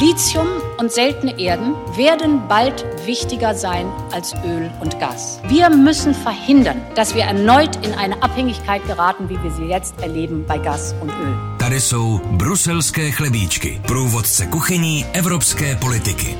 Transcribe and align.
Lithium 0.00 0.46
und 0.78 0.90
seltene 0.90 1.38
Erden 1.38 1.74
werden 1.94 2.40
bald 2.48 2.86
wichtiger 3.04 3.54
sein 3.54 3.86
als 4.12 4.32
Öl 4.46 4.70
und 4.80 4.98
Gas. 4.98 5.40
Wir 5.46 5.68
müssen 5.68 6.14
verhindern, 6.14 6.80
dass 6.94 7.14
wir 7.14 7.24
erneut 7.24 7.84
in 7.84 7.92
eine 7.92 8.22
Abhängigkeit 8.22 8.86
geraten, 8.86 9.28
wie 9.28 9.42
wir 9.42 9.50
sie 9.50 9.64
jetzt 9.64 10.00
erleben 10.00 10.46
bei 10.48 10.56
Gas 10.56 10.94
und 11.02 11.10
Öl. 11.10 11.36
Tady 11.58 11.80
jsou 11.80 12.20
bruselské 12.30 13.10
chlebíčky, 13.10 13.80
průvodce 13.86 14.46
kuchyní 14.46 15.06
evropské 15.12 15.76
politiky. 15.76 16.36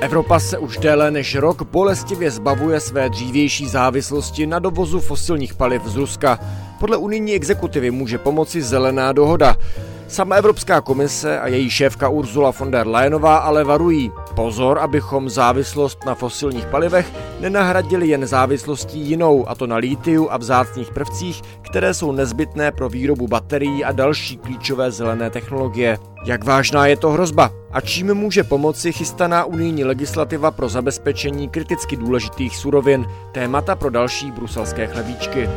Evropa 0.00 0.40
se 0.40 0.58
už 0.58 0.78
déle 0.78 1.10
než 1.10 1.34
rok 1.34 1.62
bolestivě 1.62 2.30
zbavuje 2.30 2.80
své 2.80 3.08
dřívější 3.08 3.68
závislosti 3.68 4.46
na 4.46 4.58
dovozu 4.58 5.00
fosilních 5.00 5.54
paliv 5.54 5.82
z 5.86 5.96
Ruska. 5.96 6.38
Podle 6.80 6.96
unijní 6.96 7.34
exekutivy 7.34 7.90
může 7.90 8.18
pomoci 8.18 8.62
zelená 8.62 9.12
dohoda. 9.12 9.56
Sama 10.08 10.36
Evropská 10.36 10.80
komise 10.80 11.40
a 11.40 11.46
její 11.46 11.70
šéfka 11.70 12.08
Ursula 12.08 12.50
von 12.50 12.70
der 12.70 12.86
Leyenová 12.86 13.36
ale 13.36 13.64
varují. 13.64 14.12
Pozor, 14.36 14.78
abychom 14.78 15.30
závislost 15.30 16.04
na 16.06 16.14
fosilních 16.14 16.66
palivech 16.66 17.12
nenahradili 17.40 18.08
jen 18.08 18.26
závislostí 18.26 19.00
jinou, 19.00 19.48
a 19.48 19.54
to 19.54 19.66
na 19.66 19.76
lítiu 19.76 20.28
a 20.30 20.36
vzácných 20.36 20.90
prvcích, 20.90 21.42
které 21.62 21.94
jsou 21.94 22.12
nezbytné 22.12 22.72
pro 22.72 22.88
výrobu 22.88 23.28
baterií 23.28 23.84
a 23.84 23.92
další 23.92 24.36
klíčové 24.36 24.90
zelené 24.90 25.30
technologie. 25.30 25.98
Jak 26.24 26.44
vážná 26.44 26.86
je 26.86 26.96
to 26.96 27.10
hrozba? 27.10 27.50
A 27.72 27.80
čím 27.80 28.14
může 28.14 28.44
pomoci 28.44 28.92
chystaná 28.92 29.44
unijní 29.44 29.84
legislativa 29.84 30.50
pro 30.50 30.68
zabezpečení 30.68 31.48
kriticky 31.48 31.96
důležitých 31.96 32.56
surovin? 32.56 33.06
Témata 33.32 33.76
pro 33.76 33.90
další 33.90 34.30
bruselské 34.30 34.86
chlebíčky. 34.86 35.48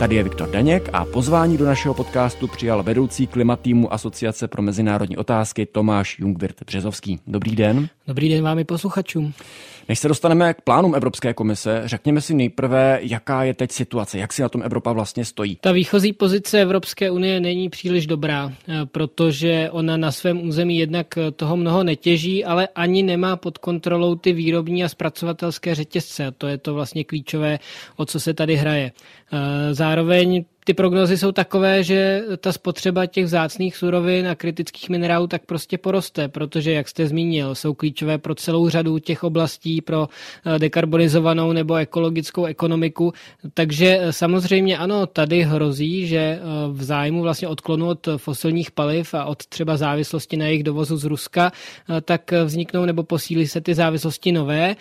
Tady 0.00 0.16
je 0.16 0.22
Viktor 0.22 0.50
Daněk 0.50 0.90
a 0.92 1.04
pozvání 1.04 1.56
do 1.56 1.64
našeho 1.64 1.94
podcastu 1.94 2.48
přijal 2.48 2.82
vedoucí 2.82 3.26
klimatýmu 3.26 3.92
Asociace 3.92 4.48
pro 4.48 4.62
mezinárodní 4.62 5.16
otázky 5.16 5.66
Tomáš 5.66 6.18
Jungwirth 6.18 6.62
Březovský. 6.66 7.20
Dobrý 7.26 7.56
den. 7.56 7.88
Dobrý 8.06 8.28
den 8.28 8.44
vám 8.44 8.58
i 8.58 8.64
posluchačům. 8.64 9.32
Než 9.88 9.98
se 9.98 10.08
dostaneme 10.08 10.54
k 10.54 10.60
plánům 10.60 10.94
Evropské 10.94 11.34
komise, 11.34 11.82
řekněme 11.84 12.20
si 12.20 12.34
nejprve, 12.34 12.98
jaká 13.02 13.44
je 13.44 13.54
teď 13.54 13.70
situace, 13.70 14.18
jak 14.18 14.32
si 14.32 14.42
na 14.42 14.48
tom 14.48 14.62
Evropa 14.62 14.92
vlastně 14.92 15.24
stojí. 15.24 15.58
Ta 15.60 15.72
výchozí 15.72 16.12
pozice 16.12 16.60
Evropské 16.60 17.10
unie 17.10 17.40
není 17.40 17.68
příliš 17.68 18.06
dobrá, 18.06 18.52
eh, 18.68 18.86
protože 18.86 19.68
ona 19.70 19.96
na 19.96 20.12
svém 20.12 20.48
území 20.48 20.78
jednak 20.78 21.18
eh, 21.18 21.30
toho 21.30 21.56
mnoho 21.56 21.84
netěží, 21.84 22.44
ale 22.44 22.68
ani 22.74 23.02
nemá 23.02 23.36
pod 23.36 23.58
kontrolou 23.58 24.14
ty 24.14 24.32
výrobní 24.32 24.84
a 24.84 24.88
zpracovatelské 24.88 25.74
řetězce. 25.74 26.32
To 26.38 26.46
je 26.46 26.58
to 26.58 26.74
vlastně 26.74 27.04
klíčové, 27.04 27.58
o 27.96 28.06
co 28.06 28.20
se 28.20 28.34
tady 28.34 28.56
hraje. 28.56 28.92
Eh, 29.32 29.74
zároveň 29.74 30.44
ty 30.64 30.74
prognozy 30.74 31.18
jsou 31.18 31.32
takové, 31.32 31.84
že 31.84 32.22
ta 32.40 32.52
spotřeba 32.52 33.06
těch 33.06 33.24
vzácných 33.24 33.76
surovin 33.76 34.28
a 34.28 34.34
kritických 34.34 34.88
minerálů 34.88 35.26
tak 35.26 35.46
prostě 35.46 35.78
poroste, 35.78 36.28
protože, 36.28 36.72
jak 36.72 36.88
jste 36.88 37.06
zmínil, 37.06 37.54
jsou 37.54 37.74
klíčové 37.74 38.18
pro 38.18 38.34
celou 38.34 38.68
řadu 38.68 38.98
těch 38.98 39.24
oblastí, 39.24 39.80
pro 39.80 40.08
eh, 40.46 40.58
dekarbonizovanou 40.58 41.52
nebo 41.52 41.74
ekologickou 41.74 42.44
ekonomiku. 42.44 43.12
Takže 43.54 43.98
eh, 44.00 44.12
samozřejmě 44.12 44.78
ano, 44.78 45.06
tady 45.06 45.42
hrozí, 45.42 46.06
že 46.06 46.18
eh, 46.18 46.40
v 46.68 46.82
zájmu 46.82 47.22
vlastně 47.22 47.48
odklonu 47.48 47.88
od 47.88 48.08
fosilních 48.16 48.70
paliv 48.70 49.14
a 49.14 49.24
od 49.24 49.46
třeba 49.46 49.76
závislosti 49.76 50.36
na 50.36 50.46
jejich 50.46 50.62
dovozu 50.62 50.96
z 50.96 51.04
Ruska, 51.04 51.52
tak 52.02 52.32
vzniknou 52.44 52.84
nebo 52.84 53.02
posílí 53.02 53.46
se 53.46 53.60
ty 53.60 53.74
závislosti 53.74 54.32
nové. 54.32 54.76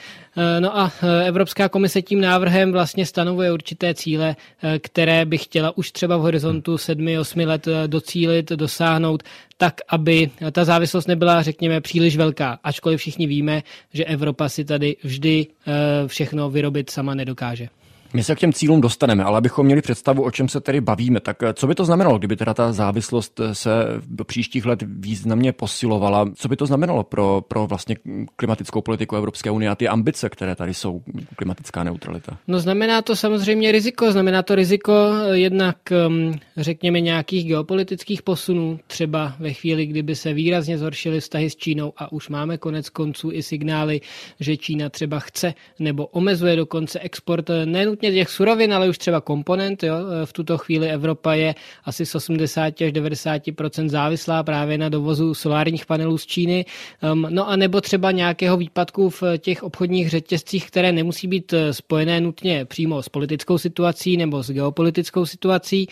No 0.60 0.78
a 0.78 0.92
Evropská 1.26 1.70
komise 1.70 2.02
tím 2.02 2.22
návrhem 2.22 2.72
vlastně 2.72 3.06
stanovuje 3.06 3.54
určité 3.54 3.94
cíle, 3.94 4.36
které 4.82 5.26
by 5.26 5.38
chtěla 5.38 5.69
už 5.72 5.92
třeba 5.92 6.18
v 6.18 6.22
horizontu 6.22 6.76
7-8 6.76 7.48
let 7.48 7.68
eh, 7.68 7.88
docílit, 7.88 8.50
dosáhnout, 8.50 9.24
tak, 9.58 9.82
aby 9.90 10.30
ta 10.52 10.66
závislost 10.66 11.08
nebyla, 11.08 11.42
řekněme, 11.42 11.82
příliš 11.82 12.18
velká. 12.18 12.60
Ačkoliv 12.64 13.00
všichni 13.00 13.28
víme, 13.28 13.64
že 13.94 14.06
Evropa 14.06 14.50
si 14.50 14.66
tady 14.66 14.96
vždy 15.04 15.48
eh, 15.48 16.08
všechno 16.08 16.50
vyrobit 16.50 16.90
sama 16.90 17.16
nedokáže. 17.16 17.70
My 18.14 18.24
se 18.24 18.36
k 18.36 18.40
těm 18.40 18.54
cílům 18.54 18.82
dostaneme, 18.82 19.24
ale 19.24 19.38
abychom 19.38 19.66
měli 19.66 19.82
představu, 19.82 20.24
o 20.24 20.32
čem 20.32 20.50
se 20.50 20.62
tedy 20.62 20.82
bavíme, 20.82 21.20
tak 21.20 21.44
eh, 21.44 21.54
co 21.54 21.68
by 21.68 21.76
to 21.76 21.86
znamenalo, 21.86 22.18
kdyby 22.18 22.36
teda 22.36 22.54
ta 22.54 22.74
závislost 22.74 23.40
eh, 23.40 23.56
se 23.56 23.72
do 24.08 24.24
příštích 24.24 24.66
let 24.66 24.84
významně 24.86 25.54
posilovala? 25.54 26.26
Co 26.36 26.48
by 26.48 26.56
to 26.56 26.66
znamenalo 26.66 27.04
pro, 27.04 27.42
pro 27.48 27.68
vlastně 27.68 27.96
klimatickou 28.36 28.82
politiku 28.82 29.16
Evropské 29.16 29.52
unie 29.52 29.70
a 29.70 29.76
ty 29.76 29.88
ambice, 29.88 30.30
které 30.30 30.56
tady 30.56 30.74
jsou, 30.74 31.02
klimatická 31.36 31.84
neutralita? 31.84 32.38
No 32.48 32.60
znamená 32.60 33.02
to 33.02 33.16
samozřejmě 33.16 33.72
riziko. 33.72 34.12
Znamená 34.12 34.44
to 34.44 34.56
riziko 34.56 34.94
eh, 34.94 35.38
jednak, 35.38 35.78
mm, 36.08 36.34
řekněme, 36.58 37.02
nějakých 37.02 37.46
geopolitických 37.48 38.22
posunů, 38.22 38.80
třeba 38.88 39.36
ve 39.40 39.54
chvíli, 39.54 39.86
kdyby 39.86 40.16
se 40.16 40.34
výrazně 40.34 40.78
zhoršily 40.78 41.20
vztahy 41.20 41.50
s 41.50 41.56
Čínou 41.56 41.94
a 41.98 42.12
už 42.12 42.30
máme 42.30 42.58
konec 42.58 42.90
konců 42.90 43.32
i 43.32 43.44
signály, 43.44 44.02
že 44.40 44.58
Čína 44.58 44.90
třeba 44.90 45.20
chce 45.20 45.54
nebo 45.80 46.08
omezuje 46.08 46.56
dokonce 46.56 47.00
export 47.00 47.50
nejen 47.66 47.99
nutně 48.00 48.12
těch 48.12 48.30
surovin, 48.30 48.74
ale 48.74 48.90
už 48.90 48.98
třeba 48.98 49.22
komponent. 49.22 49.84
Jo. 49.84 49.96
V 50.26 50.34
tuto 50.34 50.58
chvíli 50.58 50.90
Evropa 50.90 51.34
je 51.34 51.56
asi 51.84 52.06
z 52.06 52.16
80 52.16 52.66
až 52.66 52.92
90% 52.92 53.90
závislá 53.90 54.44
právě 54.44 54.78
na 54.78 54.90
dovozu 54.90 55.34
solárních 55.34 55.86
panelů 55.86 56.18
z 56.18 56.26
Číny. 56.26 56.66
No 57.14 57.50
a 57.50 57.56
nebo 57.56 57.82
třeba 57.82 58.12
nějakého 58.12 58.58
výpadku 58.58 59.10
v 59.10 59.24
těch 59.38 59.64
obchodních 59.64 60.10
řetězcích, 60.10 60.68
které 60.68 60.92
nemusí 60.92 61.28
být 61.28 61.54
eh, 61.54 61.74
spojené 61.74 62.22
nutně 62.22 62.66
přímo 62.66 63.04
s 63.04 63.10
politickou 63.10 63.58
situací 63.58 64.18
nebo 64.18 64.44
s 64.44 64.52
geopolitickou 64.52 65.26
situací, 65.26 65.88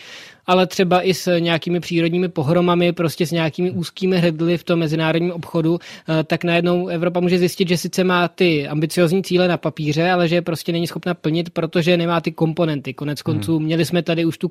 ale 0.48 0.66
třeba 0.66 1.02
i 1.02 1.14
s 1.14 1.38
nějakými 1.38 1.80
přírodními 1.80 2.28
pohromami, 2.28 2.92
prostě 2.92 3.26
s 3.26 3.30
nějakými 3.30 3.70
úzkými 3.70 4.18
hrdly 4.18 4.58
v 4.58 4.64
tom 4.64 4.78
mezinárodním 4.78 5.32
obchodu, 5.32 5.78
eh, 6.08 6.24
tak 6.24 6.44
najednou 6.44 6.88
Evropa 6.88 7.20
může 7.20 7.38
zjistit, 7.38 7.68
že 7.68 7.76
sice 7.76 8.04
má 8.04 8.28
ty 8.28 8.68
ambiciozní 8.68 9.22
cíle 9.22 9.48
na 9.48 9.56
papíře, 9.56 10.10
ale 10.10 10.28
že 10.28 10.34
je 10.34 10.42
prostě 10.42 10.72
není 10.72 10.86
schopna 10.86 11.14
plnit, 11.14 11.50
protože 11.50 11.96
nemá 11.96 12.20
ty 12.20 12.32
komponenty. 12.32 12.94
Konec 12.94 13.22
konců 13.22 13.56
hmm. 13.56 13.64
měli 13.64 13.84
jsme 13.84 14.02
tady 14.02 14.24
už 14.24 14.38
tu 14.38 14.50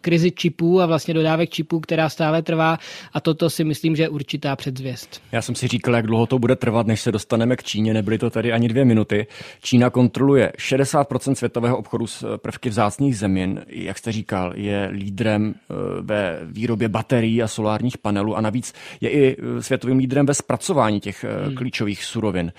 krizi 0.00 0.30
čipů 0.30 0.80
a 0.80 0.86
vlastně 0.86 1.14
dodávek 1.14 1.50
čipů, 1.50 1.80
která 1.80 2.08
stále 2.08 2.42
trvá 2.42 2.78
a 3.12 3.20
toto 3.20 3.50
si 3.50 3.64
myslím, 3.64 3.96
že 3.96 4.02
je 4.02 4.08
určitá 4.08 4.56
předzvěst. 4.56 5.20
Já 5.32 5.42
jsem 5.42 5.54
si 5.54 5.68
říkal, 5.68 5.94
jak 5.94 6.06
dlouho 6.06 6.26
to 6.26 6.38
bude 6.38 6.56
trvat, 6.56 6.86
než 6.86 7.00
se 7.00 7.12
dostaneme 7.12 7.56
k 7.56 7.62
Číně, 7.62 7.94
nebyly 7.94 8.18
to 8.18 8.30
tady 8.30 8.52
ani 8.52 8.68
dvě 8.68 8.84
minuty. 8.84 9.26
Čína 9.62 9.90
kontroluje 9.90 10.52
60% 10.58 11.34
světového 11.34 11.78
obchodu 11.78 12.06
s 12.06 12.36
prvky 12.36 12.68
vzácných 12.68 13.18
zemin, 13.18 13.62
jak 13.68 13.98
jste 13.98 14.12
říkal, 14.12 14.52
je 14.56 14.88
lídrem 14.92 15.35
eh, 15.44 15.74
ve 16.00 16.40
výrobě 16.44 16.88
baterií 16.88 17.42
a 17.42 17.48
solárních 17.48 17.98
panelů 17.98 18.36
a 18.36 18.40
navíc 18.40 18.74
je 19.00 19.10
i 19.10 19.36
eh, 19.38 19.62
světovým 19.62 19.98
lídrem 19.98 20.26
ve 20.26 20.34
zpracování 20.34 21.00
těch 21.00 21.24
eh, 21.24 21.46
hmm. 21.46 21.54
klíčových 21.54 22.04
surovin. 22.04 22.52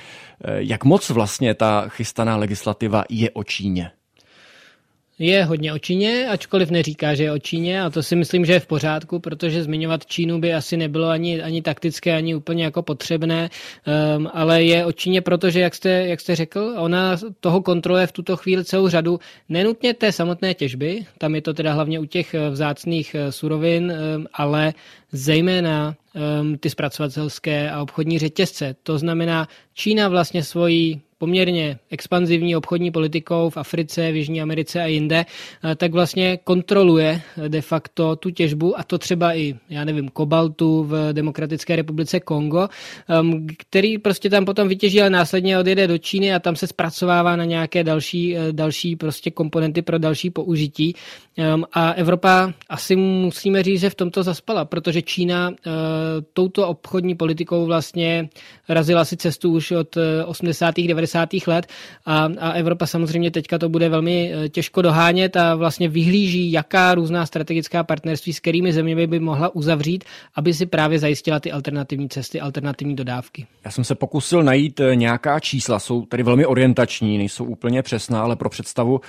Jak 0.57 0.83
moc 0.83 1.09
vlastně 1.09 1.53
ta 1.53 1.85
chystaná 1.89 2.37
legislativa 2.37 3.03
je 3.09 3.31
o 3.31 3.43
Číně? 3.43 3.91
Je 5.19 5.43
hodně 5.43 5.73
o 5.73 5.79
Číně, 5.79 6.27
ačkoliv 6.29 6.71
neříká, 6.71 7.15
že 7.15 7.23
je 7.23 7.31
o 7.31 7.39
Číně 7.39 7.83
a 7.83 7.89
to 7.89 8.03
si 8.03 8.15
myslím, 8.15 8.45
že 8.45 8.53
je 8.53 8.59
v 8.59 8.67
pořádku, 8.67 9.19
protože 9.19 9.63
zmiňovat 9.63 10.05
Čínu 10.05 10.39
by 10.39 10.53
asi 10.53 10.77
nebylo 10.77 11.07
ani, 11.07 11.41
ani 11.41 11.61
taktické, 11.61 12.15
ani 12.15 12.35
úplně 12.35 12.63
jako 12.63 12.81
potřebné, 12.81 13.49
um, 14.17 14.29
ale 14.33 14.63
je 14.63 14.85
o 14.85 14.91
Číně, 14.91 15.21
protože, 15.21 15.59
jak 15.59 15.75
jste, 15.75 15.89
jak 15.89 16.19
jste 16.19 16.35
řekl, 16.35 16.73
ona 16.77 17.17
toho 17.39 17.61
kontroluje 17.61 18.07
v 18.07 18.11
tuto 18.11 18.37
chvíli 18.37 18.65
celou 18.65 18.87
řadu, 18.87 19.19
nenutně 19.49 19.93
té 19.93 20.11
samotné 20.11 20.53
těžby, 20.53 21.05
tam 21.17 21.35
je 21.35 21.41
to 21.41 21.53
teda 21.53 21.73
hlavně 21.73 21.99
u 21.99 22.05
těch 22.05 22.33
eh, 22.33 22.49
vzácných 22.49 23.15
eh, 23.15 23.31
surovin, 23.31 23.93
um, 24.15 24.27
ale 24.33 24.73
zejména 25.11 25.95
um, 26.41 26.57
ty 26.57 26.69
zpracovatelské 26.69 27.71
a 27.71 27.81
obchodní 27.81 28.19
řetězce. 28.19 28.75
To 28.83 28.97
znamená, 28.97 29.47
Čína 29.73 30.09
vlastně 30.09 30.43
svojí 30.43 31.01
poměrně 31.17 31.79
expanzivní 31.89 32.55
obchodní 32.55 32.91
politikou 32.91 33.49
v 33.49 33.57
Africe, 33.57 34.11
v 34.11 34.15
Jižní 34.15 34.41
Americe 34.41 34.81
a 34.81 34.85
jinde, 34.85 35.25
eh, 35.25 35.75
tak 35.75 35.91
vlastně 35.91 36.37
kontroluje 36.43 37.21
de 37.47 37.61
facto 37.61 38.15
tu 38.15 38.29
těžbu 38.29 38.79
a 38.79 38.83
to 38.83 38.97
třeba 38.97 39.33
i, 39.33 39.55
já 39.69 39.85
nevím, 39.85 40.09
kobaltu 40.09 40.83
v 40.83 41.13
Demokratické 41.13 41.75
republice 41.75 42.19
Kongo, 42.19 42.67
ehm, 43.09 43.47
který 43.57 43.97
prostě 43.97 44.29
tam 44.29 44.45
potom 44.45 44.67
vytěží, 44.67 45.01
ale 45.01 45.09
následně 45.09 45.59
odjede 45.59 45.87
do 45.87 45.97
Číny 45.97 46.33
a 46.33 46.39
tam 46.39 46.55
se 46.55 46.67
zpracovává 46.67 47.35
na 47.35 47.45
nějaké 47.45 47.83
další, 47.83 48.37
eh, 48.37 48.51
další 48.51 48.95
prostě 48.95 49.31
komponenty 49.31 49.81
pro 49.81 49.97
další 49.97 50.29
použití. 50.29 50.95
Ehm, 51.37 51.63
a 51.73 51.91
Evropa 51.91 52.53
asi 52.69 52.95
musíme 52.95 53.63
říct, 53.63 53.81
že 53.81 53.89
v 53.89 53.95
tomto 53.95 54.23
zaspala, 54.23 54.65
protože 54.65 55.01
Čína 55.01 55.51
eh, 55.51 55.71
touto 56.33 56.67
obchodní 56.67 57.15
politikou 57.15 57.65
vlastně 57.65 58.29
razila 58.69 59.05
si 59.05 59.17
cestu 59.17 59.51
už 59.51 59.71
od 59.71 59.97
80. 60.25 60.87
90 60.87 61.06
90. 61.07 61.29
let 61.47 61.67
a, 62.05 62.29
a 62.39 62.51
Evropa 62.51 62.85
samozřejmě 62.85 63.31
teďka 63.31 63.57
to 63.57 63.69
bude 63.69 63.89
velmi 63.89 64.33
těžko 64.49 64.81
dohánět 64.81 65.37
a 65.37 65.55
vlastně 65.55 65.89
vyhlíží, 65.89 66.51
jaká 66.51 66.95
různá 66.95 67.25
strategická 67.25 67.83
partnerství 67.83 68.33
s 68.33 68.39
kterými 68.39 68.73
zeměmi 68.73 69.07
by 69.07 69.19
mohla 69.19 69.55
uzavřít, 69.55 70.03
aby 70.35 70.53
si 70.53 70.65
právě 70.65 70.99
zajistila 70.99 71.39
ty 71.39 71.51
alternativní 71.51 72.09
cesty, 72.09 72.41
alternativní 72.41 72.95
dodávky. 72.95 73.45
Já 73.65 73.71
jsem 73.71 73.83
se 73.83 73.95
pokusil 73.95 74.43
najít 74.43 74.81
nějaká 74.93 75.39
čísla, 75.39 75.79
jsou 75.79 76.05
tady 76.05 76.23
velmi 76.23 76.45
orientační, 76.45 77.17
nejsou 77.17 77.45
úplně 77.45 77.83
přesná, 77.83 78.21
ale 78.21 78.35
pro 78.35 78.49
představu, 78.49 79.01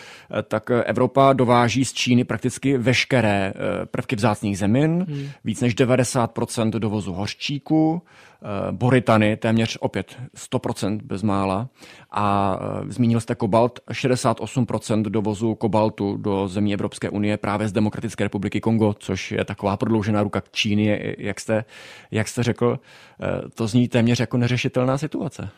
tak 0.49 0.71
Evropa 0.85 1.33
dováží 1.33 1.85
z 1.85 1.93
Číny 1.93 2.25
prakticky 2.25 2.79
veškeré 2.79 3.53
prvky 3.91 4.17
vzácných 4.17 4.59
zemin, 4.59 5.07
hmm. 5.09 5.29
víc 5.45 5.61
než 5.61 5.75
90% 5.77 6.71
dovozu 6.71 7.13
hořčíku, 7.13 8.03
Eh, 8.03 8.28
Boritany, 8.71 9.37
téměř 9.37 9.79
opět 9.81 10.17
100% 10.53 11.01
bezmála. 11.03 11.69
A 12.11 12.59
eh, 12.61 12.93
zmínil 12.93 13.21
jste 13.21 13.35
kobalt, 13.35 13.81
68% 13.91 15.03
dovozu 15.03 15.55
kobaltu 15.55 16.17
do 16.17 16.49
zemí 16.49 16.75
Evropské 16.75 17.11
unie 17.11 17.37
právě 17.37 17.69
z 17.69 17.73
Demokratické 17.73 18.25
republiky 18.25 18.61
Kongo, 18.61 18.95
což 18.99 19.33
je 19.33 19.45
taková 19.45 19.77
prodloužená 19.77 20.23
ruka 20.23 20.43
Číny, 20.53 21.15
jak 21.19 21.41
jste, 21.41 21.65
jak 22.11 22.29
jste 22.29 22.43
řekl. 22.43 22.79
Eh, 23.23 23.49
to 23.55 23.67
zní 23.67 23.89
téměř 23.89 24.21
jako 24.21 24.37
neřešitelná 24.37 24.99
situace. 24.99 25.49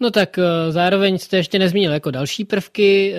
No 0.00 0.10
tak 0.10 0.38
zároveň 0.68 1.18
jste 1.18 1.36
ještě 1.36 1.58
nezmínil 1.58 1.92
jako 1.92 2.10
další 2.10 2.44
prvky. 2.44 3.14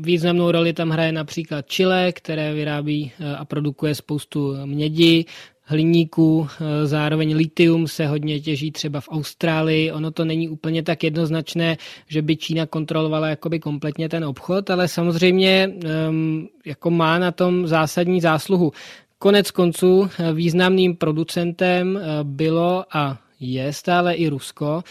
Významnou 0.00 0.50
roli 0.50 0.72
tam 0.72 0.90
hraje 0.90 1.12
například 1.12 1.66
Chile, 1.66 2.12
které 2.12 2.54
vyrábí 2.54 3.12
a 3.38 3.44
produkuje 3.44 3.94
spoustu 3.94 4.56
mědi, 4.64 5.24
hliníků, 5.68 6.48
eh, 6.48 6.86
zároveň 6.86 7.36
litium 7.36 7.88
se 7.88 8.06
hodně 8.06 8.40
těží 8.40 8.70
třeba 8.70 9.00
v 9.00 9.08
Austrálii. 9.08 9.92
Ono 9.92 10.10
to 10.10 10.24
není 10.24 10.48
úplně 10.48 10.82
tak 10.82 11.04
jednoznačné, 11.04 11.76
že 12.08 12.22
by 12.22 12.36
Čína 12.36 12.66
kontrolovala 12.66 13.28
jakoby 13.28 13.60
kompletně 13.60 14.08
ten 14.08 14.24
obchod, 14.24 14.70
ale 14.70 14.88
samozřejmě 14.88 15.70
um, 16.08 16.48
jako 16.64 16.90
má 16.90 17.18
na 17.18 17.32
tom 17.32 17.66
zásadní 17.66 18.20
zásluhu. 18.20 18.72
Konec 19.18 19.50
konců 19.50 20.08
eh, 20.08 20.32
významným 20.32 20.96
producentem 20.96 21.96
eh, 21.96 22.02
bylo 22.22 22.84
a 22.92 23.18
je 23.40 23.72
stále 23.72 24.14
i 24.14 24.28
Rusko. 24.28 24.82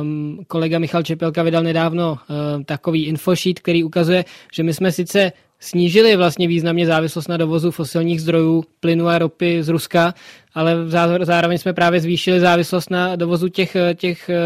Um, 0.00 0.40
kolega 0.46 0.78
Michal 0.78 1.02
Čepelka 1.02 1.42
vydal 1.42 1.62
nedávno 1.62 2.18
um, 2.28 2.64
takový 2.64 3.06
infosheet, 3.06 3.60
který 3.60 3.84
ukazuje, 3.84 4.24
že 4.52 4.62
my 4.62 4.74
jsme 4.74 4.92
sice 4.92 5.32
snížili 5.66 6.16
vlastně 6.16 6.48
významně 6.48 6.86
závislost 6.86 7.28
na 7.28 7.36
dovozu 7.36 7.70
fosilních 7.70 8.22
zdrojů 8.22 8.64
plynu 8.80 9.08
a 9.08 9.18
ropy 9.18 9.62
z 9.62 9.68
Ruska, 9.68 10.14
ale 10.56 10.76
zároveň 11.22 11.58
jsme 11.58 11.72
právě 11.72 12.00
zvýšili 12.00 12.40
závislost 12.40 12.90
na 12.90 13.16
dovozu 13.16 13.48
těch, 13.48 13.76
těch 13.94 14.28
eh, 14.28 14.36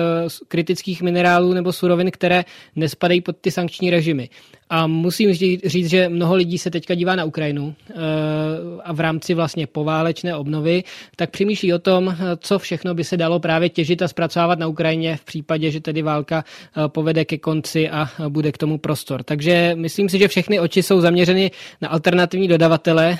kritických 0.48 1.02
minerálů 1.02 1.52
nebo 1.52 1.72
surovin, 1.72 2.10
které 2.10 2.44
nespadají 2.76 3.20
pod 3.20 3.36
ty 3.40 3.50
sankční 3.50 3.90
režimy. 3.90 4.28
A 4.70 4.86
musím 4.86 5.34
říct, 5.64 5.90
že 5.90 6.08
mnoho 6.08 6.34
lidí 6.34 6.58
se 6.58 6.70
teďka 6.70 6.94
dívá 6.94 7.16
na 7.16 7.24
Ukrajinu 7.24 7.74
eh, 7.90 7.94
a 8.84 8.92
v 8.92 9.00
rámci 9.00 9.34
vlastně 9.34 9.66
poválečné 9.66 10.36
obnovy, 10.36 10.84
tak 11.16 11.30
přemýšlí 11.30 11.74
o 11.74 11.78
tom, 11.78 12.16
co 12.36 12.58
všechno 12.58 12.94
by 12.94 13.04
se 13.04 13.16
dalo 13.16 13.40
právě 13.40 13.68
těžit 13.68 14.02
a 14.02 14.08
zpracovávat 14.08 14.58
na 14.58 14.66
Ukrajině 14.66 15.16
v 15.16 15.24
případě, 15.24 15.70
že 15.70 15.80
tedy 15.80 16.02
válka 16.02 16.44
eh, 16.44 16.88
povede 16.88 17.24
ke 17.24 17.38
konci 17.38 17.90
a 17.90 18.08
bude 18.28 18.52
k 18.52 18.58
tomu 18.58 18.78
prostor. 18.78 19.22
Takže 19.22 19.72
myslím 19.74 20.08
si, 20.08 20.18
že 20.18 20.28
všechny 20.28 20.60
oči 20.60 20.82
jsou 20.82 21.00
zaměřeny 21.00 21.50
na 21.80 21.88
alternativní 21.88 22.48
dodavatele, 22.48 23.18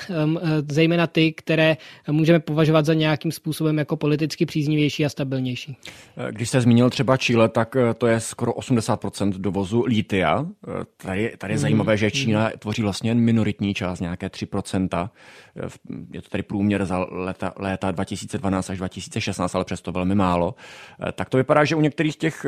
zejména 0.69 1.07
ty, 1.07 1.33
které 1.33 1.77
můžeme 2.07 2.39
považovat 2.39 2.80
považovat 2.81 2.85
za 2.85 2.93
nějakým 2.93 3.31
způsobem 3.31 3.77
jako 3.77 3.97
politicky 3.97 4.45
příznivější 4.45 5.05
a 5.05 5.09
stabilnější. 5.09 5.77
Eh, 6.17 6.31
když 6.31 6.49
jste 6.49 6.61
zmínil 6.61 6.89
třeba 6.89 7.17
Chile, 7.17 7.49
tak 7.49 7.75
eh, 7.75 7.93
to 7.93 8.07
je 8.07 8.19
skoro 8.19 8.51
80% 8.51 9.33
dovozu 9.37 9.83
lítia. 9.85 10.45
Eh, 10.45 10.85
tady, 10.97 11.33
tady 11.37 11.53
je 11.53 11.57
mm. 11.57 11.61
zajímavé, 11.61 11.97
že 11.97 12.11
Čína 12.11 12.43
mm. 12.43 12.51
tvoří 12.59 12.81
vlastně 12.81 13.15
minoritní 13.15 13.73
část, 13.73 13.99
nějaké 13.99 14.27
3%. 14.27 15.09
Je 16.13 16.21
to 16.21 16.29
tady 16.29 16.43
průměr 16.43 16.85
za 16.85 17.05
léta, 17.11 17.53
léta 17.57 17.91
2012 17.91 18.69
až 18.69 18.77
2016, 18.77 19.55
ale 19.55 19.65
přesto 19.65 19.91
velmi 19.91 20.15
málo. 20.15 20.55
Tak 21.13 21.29
to 21.29 21.37
vypadá, 21.37 21.65
že 21.65 21.75
u 21.75 21.81
některých 21.81 22.17
těch, 22.17 22.45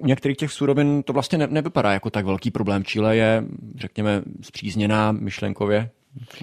u 0.00 0.06
některých 0.06 0.36
těch 0.36 0.52
surovin 0.52 1.02
to 1.02 1.12
vlastně 1.12 1.38
ne, 1.38 1.46
nevypadá 1.46 1.92
jako 1.92 2.10
tak 2.10 2.24
velký 2.26 2.50
problém. 2.50 2.84
Chile 2.84 3.16
je, 3.16 3.44
řekněme, 3.76 4.22
zpřízněná 4.42 5.12
myšlenkově 5.12 5.90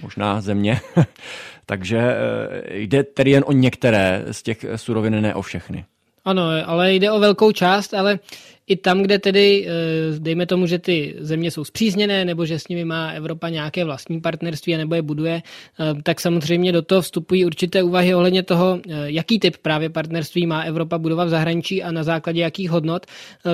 možná 0.02 0.40
země. 0.40 0.80
Takže 1.66 1.98
eh, 1.98 2.78
jde 2.78 3.02
tedy 3.02 3.30
jen 3.30 3.44
o 3.46 3.52
některé 3.52 4.24
z 4.30 4.42
těch 4.42 4.64
surovin, 4.76 5.20
ne 5.20 5.34
o 5.34 5.42
všechny. 5.42 5.84
Ano, 6.24 6.42
ale 6.66 6.92
jde 6.94 7.10
o 7.10 7.20
velkou 7.20 7.52
část, 7.52 7.94
ale 7.94 8.18
i 8.66 8.76
tam, 8.76 9.02
kde 9.02 9.18
tedy, 9.18 9.66
eh, 9.68 10.18
dejme 10.18 10.46
tomu, 10.46 10.66
že 10.66 10.78
ty 10.78 11.14
země 11.18 11.50
jsou 11.50 11.64
zpřízněné, 11.64 12.24
nebo 12.24 12.46
že 12.46 12.58
s 12.58 12.68
nimi 12.68 12.84
má 12.84 13.10
Evropa 13.10 13.48
nějaké 13.48 13.84
vlastní 13.84 14.20
partnerství, 14.20 14.76
nebo 14.76 14.94
je 14.94 15.02
buduje, 15.02 15.42
eh, 15.42 16.02
tak 16.02 16.20
samozřejmě 16.20 16.72
do 16.72 16.82
toho 16.82 17.02
vstupují 17.02 17.44
určité 17.44 17.82
úvahy 17.82 18.14
ohledně 18.14 18.42
toho, 18.42 18.80
eh, 18.88 19.10
jaký 19.10 19.38
typ 19.38 19.56
právě 19.56 19.90
partnerství 19.90 20.46
má 20.46 20.62
Evropa 20.62 20.98
budovat 20.98 21.24
v 21.24 21.28
zahraničí 21.28 21.82
a 21.82 21.92
na 21.92 22.02
základě 22.02 22.40
jakých 22.40 22.70
hodnot. 22.70 23.06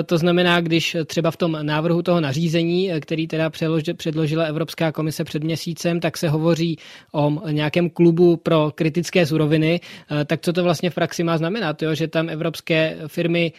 To 0.07 0.19
znamená, 0.19 0.61
když 0.61 0.97
třeba 1.07 1.31
v 1.31 1.37
tom 1.37 1.59
návrhu 1.63 2.03
toho 2.03 2.21
nařízení, 2.21 2.91
který 3.01 3.27
teda 3.27 3.51
předložila 3.97 4.45
Evropská 4.45 4.93
komise 4.93 5.25
před 5.25 5.45
měsícem, 5.45 6.01
tak 6.01 6.17
se 6.17 6.29
hovoří 6.29 6.79
o 7.13 7.51
nějakém 7.51 7.91
klubu 7.91 8.37
pro 8.37 8.73
kritické 8.75 9.27
suroviny, 9.27 9.81
tak 10.27 10.41
co 10.41 10.53
to 10.53 10.63
vlastně 10.63 10.91
v 10.91 10.95
praxi 10.95 11.25
má 11.25 11.39
znamenat, 11.39 11.83
jo? 11.83 11.95
že 11.95 12.09
tam 12.09 12.29
evropské 12.29 12.97
firmy 13.07 13.53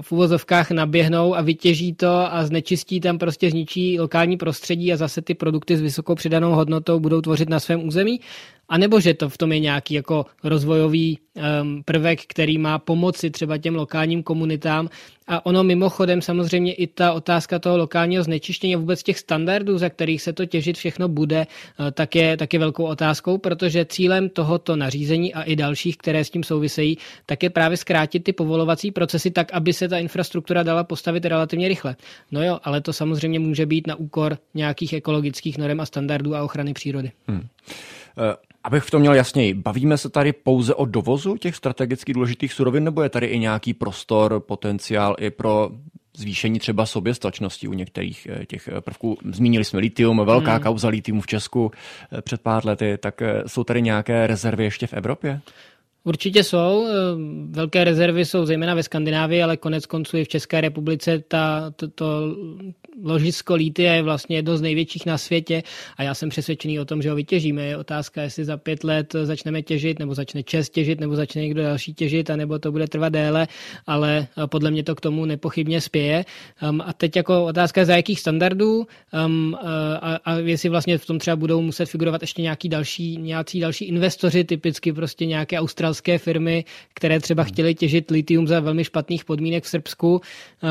v 0.00 0.12
uvozovkách 0.12 0.70
na 0.70 0.86
naběhnou 0.94 1.34
a 1.36 1.40
vytěží 1.40 1.92
to 1.94 2.34
a 2.34 2.46
znečistí 2.46 3.00
tam 3.00 3.18
prostě 3.18 3.50
zničí 3.50 4.00
lokální 4.00 4.36
prostředí 4.36 4.92
a 4.92 4.96
zase 4.96 5.22
ty 5.22 5.34
produkty 5.34 5.76
s 5.76 5.80
vysokou 5.80 6.14
přidanou 6.14 6.52
hodnotou 6.52 7.00
budou 7.00 7.20
tvořit 7.20 7.48
na 7.48 7.60
svém 7.60 7.86
území 7.86 8.20
a 8.68 8.78
nebo 8.78 9.00
že 9.00 9.14
to 9.14 9.28
v 9.28 9.38
tom 9.38 9.52
je 9.52 9.58
nějaký 9.58 9.94
jako 9.94 10.26
rozvojový 10.44 11.18
um, 11.62 11.82
prvek, 11.84 12.20
který 12.26 12.58
má 12.58 12.78
pomoci 12.78 13.30
třeba 13.30 13.58
těm 13.58 13.74
lokálním 13.74 14.22
komunitám. 14.22 14.88
A 15.26 15.46
ono 15.46 15.64
mimochodem 15.64 16.22
samozřejmě 16.22 16.74
i 16.74 16.86
ta 16.86 17.12
otázka 17.12 17.58
toho 17.58 17.78
lokálního 17.78 18.22
znečištění 18.22 18.74
a 18.74 18.78
vůbec 18.78 19.02
těch 19.02 19.18
standardů, 19.18 19.78
za 19.78 19.88
kterých 19.88 20.22
se 20.22 20.32
to 20.32 20.46
těžit 20.46 20.76
všechno 20.76 21.08
bude, 21.08 21.46
uh, 21.80 21.90
tak 21.90 22.16
je, 22.16 22.36
tak 22.36 22.52
je 22.52 22.58
velkou 22.58 22.84
otázkou, 22.84 23.38
protože 23.38 23.84
cílem 23.84 24.28
tohoto 24.28 24.76
nařízení 24.76 25.34
a 25.34 25.42
i 25.42 25.56
dalších, 25.56 25.96
které 25.96 26.24
s 26.24 26.30
tím 26.30 26.42
souvisejí, 26.42 26.98
tak 27.26 27.42
je 27.42 27.50
právě 27.50 27.76
zkrátit 27.76 28.24
ty 28.24 28.32
povolovací 28.32 28.90
procesy 28.90 29.30
tak, 29.30 29.52
aby 29.52 29.72
se 29.72 29.88
ta 29.88 29.98
infrastruktura 29.98 30.62
dala 30.62 30.84
postavit 30.84 31.24
relativně 31.24 31.68
rychle. 31.68 31.96
No 32.32 32.44
jo, 32.44 32.58
ale 32.62 32.80
to 32.80 32.92
samozřejmě 32.92 33.38
může 33.38 33.66
být 33.66 33.86
na 33.86 33.94
úkor 33.94 34.38
nějakých 34.54 34.92
ekologických 34.92 35.58
norm 35.58 35.80
a 35.80 35.86
standardů 35.86 36.34
a 36.34 36.42
ochrany 36.42 36.74
přírody. 36.74 37.12
Hmm. 37.28 37.38
Uh... 37.38 37.44
Abych 38.64 38.84
v 38.84 38.90
tom 38.90 39.00
měl 39.00 39.14
jasněji, 39.14 39.54
bavíme 39.54 39.98
se 39.98 40.08
tady 40.08 40.32
pouze 40.32 40.74
o 40.74 40.84
dovozu 40.84 41.36
těch 41.36 41.56
strategicky 41.56 42.12
důležitých 42.12 42.52
surovin, 42.52 42.84
nebo 42.84 43.02
je 43.02 43.08
tady 43.08 43.26
i 43.26 43.38
nějaký 43.38 43.74
prostor, 43.74 44.40
potenciál 44.40 45.16
i 45.18 45.30
pro 45.30 45.70
zvýšení 46.16 46.58
třeba 46.58 46.86
soběstačnosti 46.86 47.68
u 47.68 47.72
některých 47.72 48.28
eh, 48.30 48.46
těch 48.46 48.68
eh, 48.68 48.80
prvků. 48.80 49.18
Zmínili 49.32 49.64
jsme 49.64 49.80
litium, 49.80 50.24
velká 50.24 50.52
hmm. 50.52 50.62
kauza 50.62 50.88
litium 50.88 51.20
v 51.20 51.26
Česku 51.26 51.70
eh, 52.12 52.22
před 52.22 52.40
pár 52.40 52.66
lety, 52.66 52.98
tak 52.98 53.22
jsou 53.46 53.64
tady 53.64 53.82
nějaké 53.82 54.26
rezervy 54.26 54.64
ještě 54.64 54.86
v 54.86 54.92
Evropě? 54.92 55.40
Určitě 56.04 56.44
jsou. 56.44 56.86
Velké 57.50 57.84
rezervy 57.84 58.24
jsou 58.24 58.46
zejména 58.46 58.74
ve 58.74 58.82
Skandinávii, 58.82 59.42
ale 59.42 59.56
konec 59.56 59.86
konců 59.86 60.16
i 60.16 60.24
v 60.24 60.28
České 60.28 60.60
republice 60.60 61.22
ta, 61.28 61.70
to, 61.76 61.88
to 61.88 62.36
ložisko 63.02 63.54
lítia 63.54 63.92
je 63.92 64.02
vlastně 64.02 64.36
jedno 64.36 64.56
z 64.56 64.62
největších 64.62 65.06
na 65.06 65.18
světě 65.18 65.62
a 65.96 66.02
já 66.02 66.14
jsem 66.14 66.28
přesvědčený 66.28 66.80
o 66.80 66.84
tom, 66.84 67.02
že 67.02 67.10
ho 67.10 67.16
vytěžíme. 67.16 67.62
Je 67.62 67.76
otázka, 67.76 68.22
jestli 68.22 68.44
za 68.44 68.56
pět 68.56 68.84
let 68.84 69.16
začneme 69.22 69.62
těžit, 69.62 69.98
nebo 69.98 70.14
začne 70.14 70.42
Čes 70.42 70.70
těžit, 70.70 71.00
nebo 71.00 71.16
začne 71.16 71.42
někdo 71.42 71.62
další 71.62 71.94
těžit, 71.94 72.30
anebo 72.30 72.58
to 72.58 72.72
bude 72.72 72.86
trvat 72.86 73.08
déle, 73.08 73.48
ale 73.86 74.26
podle 74.46 74.70
mě 74.70 74.82
to 74.82 74.94
k 74.94 75.00
tomu 75.00 75.24
nepochybně 75.24 75.80
spěje. 75.80 76.24
Um, 76.68 76.80
a 76.80 76.92
teď 76.92 77.16
jako 77.16 77.44
otázka, 77.44 77.84
za 77.84 77.96
jakých 77.96 78.20
standardů 78.20 78.86
um, 79.26 79.56
a, 80.00 80.16
a 80.24 80.34
jestli 80.34 80.68
vlastně 80.68 80.98
v 80.98 81.06
tom 81.06 81.18
třeba 81.18 81.36
budou 81.36 81.62
muset 81.62 81.86
figurovat 81.86 82.20
ještě 82.20 82.42
nějaký 82.42 82.68
další, 82.68 83.16
nějací 83.16 83.60
další 83.60 83.84
investoři, 83.84 84.44
typicky 84.44 84.92
prostě 84.92 85.26
nějaké 85.26 85.58
australské 85.58 85.93
firmy, 86.18 86.64
které 86.94 87.20
třeba 87.20 87.42
hmm. 87.42 87.52
chtěly 87.52 87.74
těžit 87.74 88.10
litium 88.10 88.46
za 88.46 88.60
velmi 88.60 88.84
špatných 88.84 89.24
podmínek 89.24 89.64
v 89.64 89.68
Srbsku. 89.68 90.20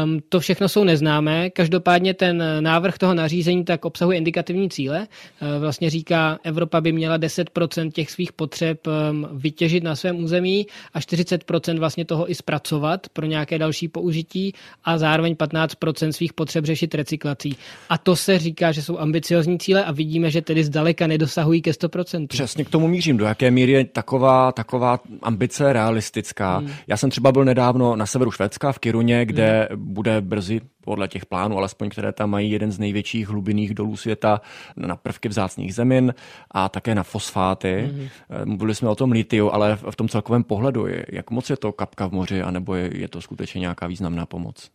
Um, 0.04 0.20
to 0.30 0.40
všechno 0.40 0.70
jsou 0.70 0.84
neznámé. 0.84 1.50
Každopádně 1.50 2.14
ten 2.14 2.44
návrh 2.60 2.98
toho 2.98 3.14
nařízení 3.14 3.66
tak 3.66 3.86
obsahuje 3.86 4.18
indikativní 4.18 4.70
cíle. 4.70 5.08
Eh, 5.42 5.60
vlastně 5.60 5.90
říká, 5.90 6.40
Evropa 6.44 6.82
by 6.82 6.92
měla 6.92 7.18
10% 7.18 7.92
těch 7.92 8.12
svých 8.12 8.34
potřeb 8.34 8.88
ehm, 8.88 9.28
vytěžit 9.32 9.84
na 9.84 9.96
svém 9.96 10.24
území 10.24 10.68
a 10.94 11.00
40% 11.00 11.80
vlastně 11.80 12.06
toho 12.06 12.32
i 12.32 12.36
zpracovat 12.36 13.08
pro 13.14 13.26
nějaké 13.26 13.60
další 13.60 13.88
použití 13.88 14.54
a 14.84 14.98
zároveň 14.98 15.34
15% 15.34 16.10
svých 16.10 16.34
potřeb 16.34 16.66
řešit 16.66 16.96
recyklací. 16.96 17.58
A 17.90 17.98
to 17.98 18.16
se 18.16 18.40
říká, 18.40 18.72
že 18.72 18.82
jsou 18.82 18.98
ambiciozní 19.00 19.60
cíle 19.60 19.84
a 19.84 19.92
vidíme, 19.92 20.32
že 20.32 20.42
tedy 20.42 20.64
zdaleka 20.64 21.08
nedosahují 21.08 21.62
ke 21.62 21.72
100%. 21.72 22.28
Přesně 22.28 22.66
k 22.66 22.70
tomu 22.70 22.88
mířím. 22.88 23.18
Do 23.18 23.26
jaké 23.26 23.52
míry 23.52 23.72
je 23.72 23.86
taková, 23.86 24.52
taková 24.52 25.00
ambice 25.22 25.74
realistická? 25.74 26.58
Hmm. 26.58 26.70
Já 26.88 26.98
jsem 26.98 27.10
třeba 27.10 27.32
byl 27.32 27.46
nedávno 27.46 27.96
na 27.96 28.06
severu 28.06 28.32
Švédska, 28.32 28.72
v 28.72 28.80
Kiruně, 28.80 29.26
kde 29.26 29.68
hmm. 29.72 29.94
bude 29.94 30.22
brzy 30.22 30.62
podle 30.84 31.08
těch 31.08 31.26
plánů, 31.26 31.58
alespoň 31.58 31.90
které 31.90 32.12
tam 32.12 32.30
mají 32.30 32.52
jeden 32.52 32.72
z 32.72 32.80
největších 32.80 33.28
hlubinných 33.28 33.74
dolů 33.74 33.98
světa 33.98 34.42
na 34.78 34.96
prvky 34.96 35.30
vzácných 35.30 35.76
zemin 35.76 36.14
a 36.52 36.70
také 36.70 36.96
na 36.96 37.04
fosfáty. 37.04 37.90
Mm-hmm. 37.90 38.10
Mluvili 38.46 38.76
jsme 38.76 38.90
o 38.90 38.96
tom 38.96 39.12
litiu, 39.12 39.50
ale 39.50 39.76
v 39.76 39.96
tom 39.96 40.08
celkovém 40.08 40.44
pohledu, 40.44 40.86
jak 41.10 41.32
moc 41.32 41.50
je 41.50 41.58
to 41.58 41.72
kapka 41.72 42.08
v 42.08 42.12
moři, 42.12 42.42
anebo 42.42 42.76
je, 42.76 42.90
je 42.94 43.08
to 43.08 43.22
skutečně 43.22 43.60
nějaká 43.60 43.88
významná 43.88 44.26
pomoc? 44.26 44.70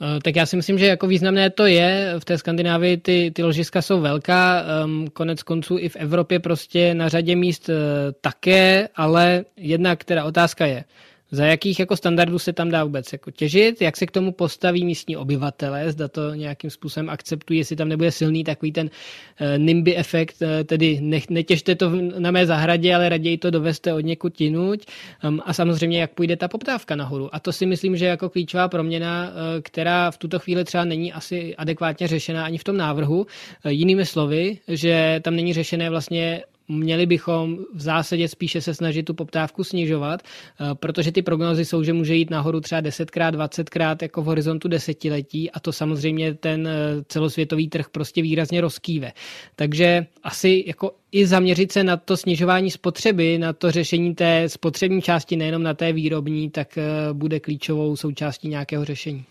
Eh, 0.00 0.20
tak 0.24 0.36
já 0.36 0.46
si 0.46 0.56
myslím, 0.56 0.78
že 0.78 0.86
jako 0.86 1.06
významné 1.06 1.50
to 1.50 1.66
je. 1.66 2.14
V 2.18 2.24
té 2.24 2.38
Skandinávii 2.38 2.96
ty, 2.96 3.32
ty 3.34 3.42
ložiska 3.42 3.82
jsou 3.82 4.00
velká, 4.00 4.64
konec 5.12 5.42
konců 5.42 5.78
i 5.78 5.88
v 5.88 5.96
Evropě 5.96 6.40
prostě 6.40 6.94
na 6.94 7.08
řadě 7.08 7.36
míst 7.36 7.68
uh, 7.68 7.74
také, 8.20 8.88
ale 8.96 9.44
jedna, 9.56 9.96
která 9.96 10.24
otázka 10.24 10.66
je, 10.66 10.84
za 11.30 11.46
jakých 11.46 11.80
jako 11.80 11.96
standardů 11.96 12.38
se 12.38 12.52
tam 12.52 12.70
dá 12.70 12.84
vůbec 12.84 13.12
jako 13.12 13.30
těžit, 13.30 13.82
jak 13.82 13.96
se 13.96 14.06
k 14.06 14.10
tomu 14.10 14.32
postaví 14.32 14.84
místní 14.84 15.16
obyvatele, 15.16 15.92
zda 15.92 16.08
to 16.08 16.34
nějakým 16.34 16.70
způsobem 16.70 17.10
akceptují, 17.10 17.58
jestli 17.58 17.76
tam 17.76 17.88
nebude 17.88 18.12
silný 18.12 18.44
takový 18.44 18.72
ten 18.72 18.86
uh, 18.86 19.46
NIMBY 19.58 19.96
efekt, 19.96 20.36
uh, 20.42 20.48
tedy 20.64 20.98
ne, 21.00 21.20
netěžte 21.30 21.74
to 21.74 21.90
na 22.18 22.30
mé 22.30 22.46
zahradě, 22.46 22.94
ale 22.94 23.08
raději 23.08 23.38
to 23.38 23.50
doveste 23.50 23.94
od 23.94 24.00
někud 24.00 24.34
tinuť 24.34 24.86
um, 25.28 25.40
a 25.44 25.52
samozřejmě 25.52 26.00
jak 26.00 26.10
půjde 26.10 26.36
ta 26.36 26.48
poptávka 26.48 26.96
nahoru. 26.96 27.34
A 27.34 27.40
to 27.40 27.52
si 27.52 27.66
myslím, 27.66 27.96
že 27.96 28.06
jako 28.06 28.28
klíčová 28.30 28.68
proměna, 28.68 29.28
uh, 29.28 29.34
která 29.62 30.10
v 30.10 30.18
tuto 30.18 30.38
chvíli 30.38 30.64
třeba 30.64 30.84
není 30.84 31.12
asi 31.12 31.56
adekvátně 31.56 32.08
řešena 32.08 32.44
ani 32.44 32.58
v 32.58 32.64
tom 32.64 32.76
návrhu. 32.76 33.18
Uh, 33.18 33.26
jinými 33.68 34.06
slovy, 34.06 34.58
že 34.68 35.20
tam 35.22 35.36
není 35.36 35.52
řešené 35.52 35.90
vlastně 35.90 36.42
Měli 36.68 37.06
bychom 37.06 37.58
v 37.74 37.80
zásadě 37.80 38.28
spíše 38.28 38.60
se 38.60 38.74
snažit 38.74 39.02
tu 39.02 39.14
poptávku 39.14 39.64
snižovat, 39.64 40.22
eh, 40.22 40.74
protože 40.74 41.12
ty 41.12 41.22
prognozy 41.22 41.64
jsou, 41.64 41.82
že 41.82 41.92
může 41.92 42.14
jít 42.14 42.30
nahoru 42.30 42.60
třeba 42.60 42.80
10krát, 42.80 43.32
20krát 43.32 43.96
jako 44.02 44.22
v 44.22 44.24
horizontu 44.24 44.68
desetiletí 44.68 45.50
a 45.50 45.60
to 45.60 45.72
samozřejmě 45.72 46.34
ten 46.34 46.68
eh, 46.68 47.04
celosvětový 47.08 47.68
trh 47.68 47.88
prostě 47.88 48.22
výrazně 48.22 48.60
rozkýve. 48.60 49.12
Takže 49.56 50.06
asi 50.22 50.64
jako 50.66 50.92
i 51.12 51.26
zaměřit 51.26 51.72
se 51.72 51.84
na 51.84 51.96
to 51.96 52.16
snižování 52.16 52.70
spotřeby, 52.70 53.38
na 53.38 53.52
to 53.52 53.70
řešení 53.70 54.14
té 54.14 54.48
spotřební 54.48 55.02
části, 55.02 55.36
nejenom 55.36 55.62
na 55.62 55.74
té 55.74 55.92
výrobní, 55.92 56.50
tak 56.50 56.78
eh, 56.78 56.84
bude 57.12 57.40
klíčovou 57.40 57.96
součástí 57.96 58.48
nějakého 58.48 58.84
řešení. 58.84 59.24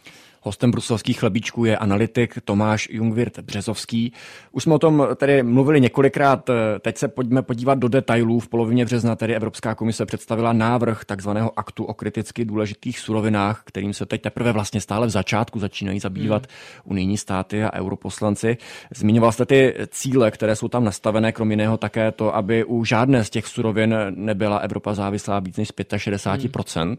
Hostem 0.46 0.72
bruselských 0.72 1.20
chlebíčků 1.20 1.66
je 1.66 1.78
analytik 1.78 2.38
Tomáš 2.46 2.90
Jungwirth 2.92 3.40
Březovský. 3.40 4.14
Už 4.52 4.64
jsme 4.64 4.74
o 4.74 4.80
tom 4.80 5.08
tady 5.16 5.44
mluvili 5.44 5.82
několikrát, 5.82 6.50
teď 6.80 6.98
se 6.98 7.08
pojďme 7.08 7.42
podívat 7.42 7.80
do 7.80 7.88
detailů. 7.88 8.40
V 8.40 8.48
polovině 8.48 8.86
března 8.86 9.16
tedy 9.16 9.36
Evropská 9.36 9.76
komise 9.76 10.06
představila 10.06 10.54
návrh 10.54 11.06
takzvaného 11.06 11.60
aktu 11.60 11.84
o 11.84 11.94
kriticky 11.94 12.46
důležitých 12.46 13.00
surovinách, 13.00 13.62
kterým 13.66 13.94
se 13.94 14.06
teď 14.06 14.22
teprve 14.22 14.52
vlastně 14.52 14.82
stále 14.82 15.08
v 15.08 15.10
začátku 15.10 15.60
začínají 15.60 16.00
zabývat 16.00 16.42
hmm. 16.48 16.92
unijní 16.92 17.18
státy 17.18 17.64
a 17.64 17.74
europoslanci. 17.74 18.58
Zmiňoval 18.96 19.32
jste 19.32 19.46
ty 19.46 19.76
cíle, 19.88 20.32
které 20.32 20.56
jsou 20.56 20.68
tam 20.68 20.84
nastavené, 20.84 21.32
krom 21.32 21.52
jiného 21.52 21.78
také 21.78 22.12
to, 22.12 22.36
aby 22.36 22.64
u 22.64 22.86
žádné 22.86 23.24
z 23.24 23.30
těch 23.30 23.48
surovin 23.48 23.96
nebyla 24.10 24.58
Evropa 24.58 24.94
závislá 24.94 25.40
víc 25.40 25.58
než 25.58 25.68
z 25.68 25.72
65% 25.72 26.98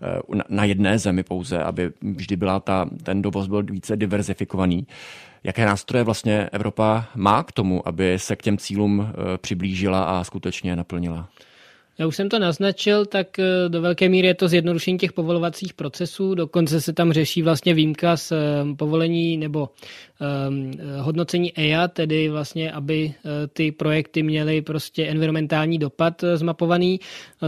hmm. 0.00 0.40
na 0.48 0.64
jedné 0.64 0.98
zemi 0.98 1.22
pouze, 1.22 1.58
aby 1.58 1.92
vždy 2.02 2.36
byla 2.36 2.60
ta 2.60 2.81
ten 3.02 3.22
dovoz 3.22 3.46
byl 3.46 3.62
více 3.62 3.96
diverzifikovaný. 3.96 4.86
Jaké 5.44 5.66
nástroje 5.66 6.04
vlastně 6.04 6.48
Evropa 6.52 7.04
má 7.14 7.42
k 7.42 7.52
tomu, 7.52 7.88
aby 7.88 8.18
se 8.18 8.36
k 8.36 8.42
těm 8.42 8.58
cílům 8.58 9.08
eh, 9.08 9.38
přiblížila 9.38 10.04
a 10.04 10.24
skutečně 10.24 10.76
naplnila? 10.76 11.28
Já 11.98 12.06
už 12.06 12.16
jsem 12.16 12.28
to 12.28 12.38
naznačil, 12.38 13.06
tak 13.06 13.38
eh, 13.38 13.44
do 13.68 13.80
velké 13.80 14.08
míry 14.08 14.26
je 14.26 14.34
to 14.34 14.48
zjednodušení 14.48 14.98
těch 14.98 15.12
povolovacích 15.12 15.74
procesů. 15.74 16.34
Dokonce 16.34 16.80
se 16.80 16.92
tam 16.92 17.12
řeší 17.12 17.42
vlastně 17.42 17.74
výjimka 17.74 18.16
z 18.16 18.32
eh, 18.32 18.36
povolení 18.76 19.36
nebo 19.36 19.68
um, 20.48 20.72
hodnocení 20.98 21.58
EIA, 21.58 21.88
tedy 21.88 22.28
vlastně, 22.28 22.72
aby 22.72 23.14
ty 23.52 23.72
projekty 23.72 24.22
měly 24.22 24.62
prostě 24.62 25.06
environmentální 25.06 25.78
dopad 25.78 26.24
zmapovaný, 26.34 27.00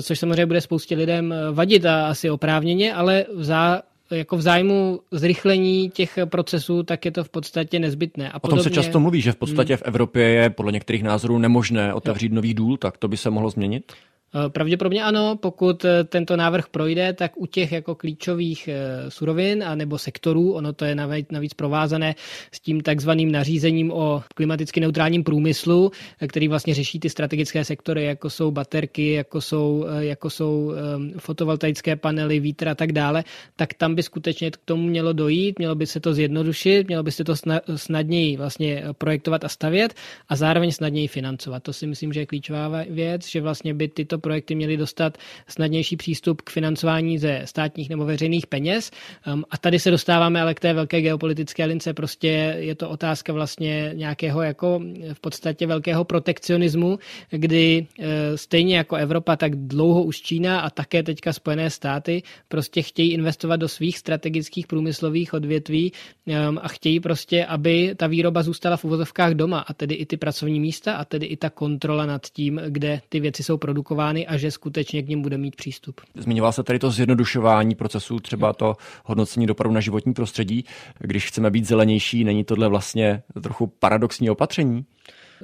což 0.03 0.19
samozřejmě 0.19 0.47
bude 0.47 0.61
spoustě 0.61 0.97
lidem 0.97 1.35
vadit 1.53 1.87
a 1.87 2.07
asi 2.09 2.31
oprávněně, 2.31 2.95
ale 2.95 3.25
v 3.35 3.45
zá, 3.45 3.83
jako 4.17 4.37
v 4.37 4.43
zájmu 4.43 5.01
zrychlení 5.11 5.91
těch 5.91 6.19
procesů, 6.25 6.83
tak 6.83 7.05
je 7.05 7.11
to 7.11 7.25
v 7.25 7.29
podstatě 7.29 7.79
nezbytné. 7.79 8.31
A 8.31 8.39
podobně... 8.39 8.61
O 8.61 8.65
tom 8.65 8.73
se 8.73 8.75
často 8.75 9.01
mluví, 9.01 9.21
že 9.21 9.33
v 9.33 9.37
podstatě 9.37 9.73
hmm. 9.73 9.79
v 9.79 9.83
Evropě 9.83 10.29
je 10.29 10.51
podle 10.51 10.73
některých 10.73 11.03
názorů 11.03 11.39
nemožné 11.39 11.95
otevřít 11.95 12.33
nový 12.33 12.55
důl, 12.55 12.77
tak 12.77 12.99
to 12.99 13.09
by 13.09 13.17
se 13.17 13.31
mohlo 13.31 13.51
změnit? 13.51 13.93
Eh, 14.37 14.49
pravděpodobně 14.51 15.05
ano, 15.05 15.37
pokud 15.37 15.85
eh, 15.85 16.05
tento 16.05 16.37
návrh 16.37 16.69
projde, 16.69 17.13
tak 17.13 17.33
u 17.37 17.47
těch 17.47 17.73
jako 17.73 17.95
klíčových 17.95 18.69
eh, 18.69 19.11
surovin 19.11 19.65
a 19.65 19.75
nebo 19.75 19.99
sektorů, 19.99 20.53
ono 20.53 20.73
to 20.73 20.85
je 20.85 20.95
navíc 21.31 21.55
provázané 21.55 22.15
s 22.53 22.61
tím 22.61 22.81
takzvaným 22.81 23.33
nařízením 23.33 23.93
o 23.93 24.23
klimaticky 24.35 24.81
neutrálním 24.81 25.25
průmyslu, 25.25 25.91
který 26.29 26.49
vlastně 26.49 26.75
řeší 26.75 27.01
ty 27.01 27.11
strategické 27.11 27.65
sektory, 27.65 28.05
jako 28.05 28.31
jsou 28.31 28.51
baterky, 28.51 29.13
jako 29.13 29.41
jsou, 29.41 29.87
jako 29.99 30.31
jsou 30.31 30.73
fotovoltaické 31.19 31.97
panely, 31.97 32.41
vítr 32.41 32.69
a 32.69 32.75
tak 32.75 32.93
dále, 32.93 33.25
tak 33.57 33.75
tam 33.75 33.95
by 33.95 34.03
skutečně 34.03 34.51
k 34.51 34.57
tomu 34.57 34.83
mělo 34.83 35.13
dojít, 35.13 35.59
mělo 35.59 35.75
by 35.75 35.87
se 35.87 36.01
to 36.01 36.15
zjednodušit, 36.15 36.87
mělo 36.89 37.03
by 37.03 37.13
se 37.13 37.25
to 37.25 37.35
snadněji 37.77 38.37
vlastně 38.37 38.85
projektovat 38.99 39.45
a 39.45 39.49
stavět 39.49 39.95
a 40.29 40.37
zároveň 40.37 40.73
snadněji 40.73 41.09
financovat. 41.09 41.63
To 41.63 41.73
si 41.73 41.87
myslím, 41.87 42.13
že 42.13 42.21
je 42.21 42.27
klíčová 42.27 42.85
věc, 42.91 43.29
že 43.29 43.41
vlastně 43.41 43.75
by 43.75 43.89
tyto 43.89 44.19
projekty 44.25 44.55
měly 44.55 44.77
dostat 44.77 45.19
snadnější 45.49 45.97
přístup 45.97 46.43
k 46.43 46.51
financování 46.51 47.19
ze 47.19 47.43
státních 47.45 47.89
nebo 47.91 48.05
veřejných 48.05 48.47
peněz. 48.47 48.91
Um, 49.27 49.45
a 49.51 49.59
tady 49.59 49.79
se 49.79 49.91
dostáváme 49.91 50.41
ale 50.41 50.55
k 50.55 50.61
té 50.61 50.73
velké 50.73 51.01
geopolitické 51.01 51.65
lince. 51.65 51.95
Prostě 51.95 52.57
je 52.59 52.75
to 52.75 52.89
otázka 52.89 53.33
vlastně 53.33 53.91
nějakého 53.95 54.43
jako 54.43 54.81
v 55.13 55.21
podstatě 55.21 55.67
velkého 55.67 56.05
protekcionismu, 56.05 56.99
kdy 57.31 57.87
eh, 58.01 58.39
stejně 58.39 58.77
jako 58.77 58.97
Evropa, 58.97 59.37
tak 59.37 59.57
dlouho 59.57 60.03
už 60.03 60.21
Čína 60.21 60.61
a 60.61 60.71
také 60.71 61.03
teďka 61.03 61.33
Spojené 61.33 61.71
státy 61.71 62.23
prostě 62.49 62.83
chtějí 62.83 63.13
investovat 63.13 63.57
do 63.57 63.69
svých 63.69 63.99
strategických 63.99 64.67
průmyslových 64.67 65.35
odvětví 65.35 65.93
um, 66.27 66.59
a 66.63 66.69
chtějí 66.69 67.01
prostě, 67.01 67.45
aby 67.45 67.95
ta 67.97 68.07
výroba 68.07 68.43
zůstala 68.43 68.77
v 68.77 68.85
uvozovkách 68.85 69.33
doma 69.35 69.61
a 69.61 69.73
tedy 69.73 69.95
i 69.95 70.07
ty 70.07 70.17
pracovní 70.17 70.61
místa 70.61 70.95
a 70.95 71.05
tedy 71.05 71.27
i 71.27 71.37
ta 71.37 71.51
kontrola 71.51 72.07
nad 72.07 72.27
tím, 72.27 72.61
kde 72.69 73.01
ty 73.09 73.21
věci 73.21 73.43
jsou 73.43 73.57
produkovány 73.57 74.14
plány 74.15 74.27
a 74.27 74.37
že 74.37 74.51
skutečně 74.51 75.03
k 75.03 75.09
ním 75.09 75.23
bude 75.23 75.39
mít 75.39 75.57
přístup. 75.57 76.01
Zmiňoval 76.15 76.53
se 76.53 76.63
tady 76.63 76.79
to 76.79 76.91
zjednodušování 76.91 77.75
procesů, 77.75 78.21
třeba 78.21 78.53
to 78.53 78.75
hodnocení 79.05 79.47
dopadu 79.47 79.73
na 79.73 79.81
životní 79.81 80.15
prostředí. 80.15 80.65
Když 80.99 81.27
chceme 81.27 81.51
být 81.51 81.67
zelenější, 81.67 82.25
není 82.25 82.45
tohle 82.45 82.69
vlastně 82.69 83.23
trochu 83.43 83.67
paradoxní 83.67 84.31
opatření? 84.31 84.85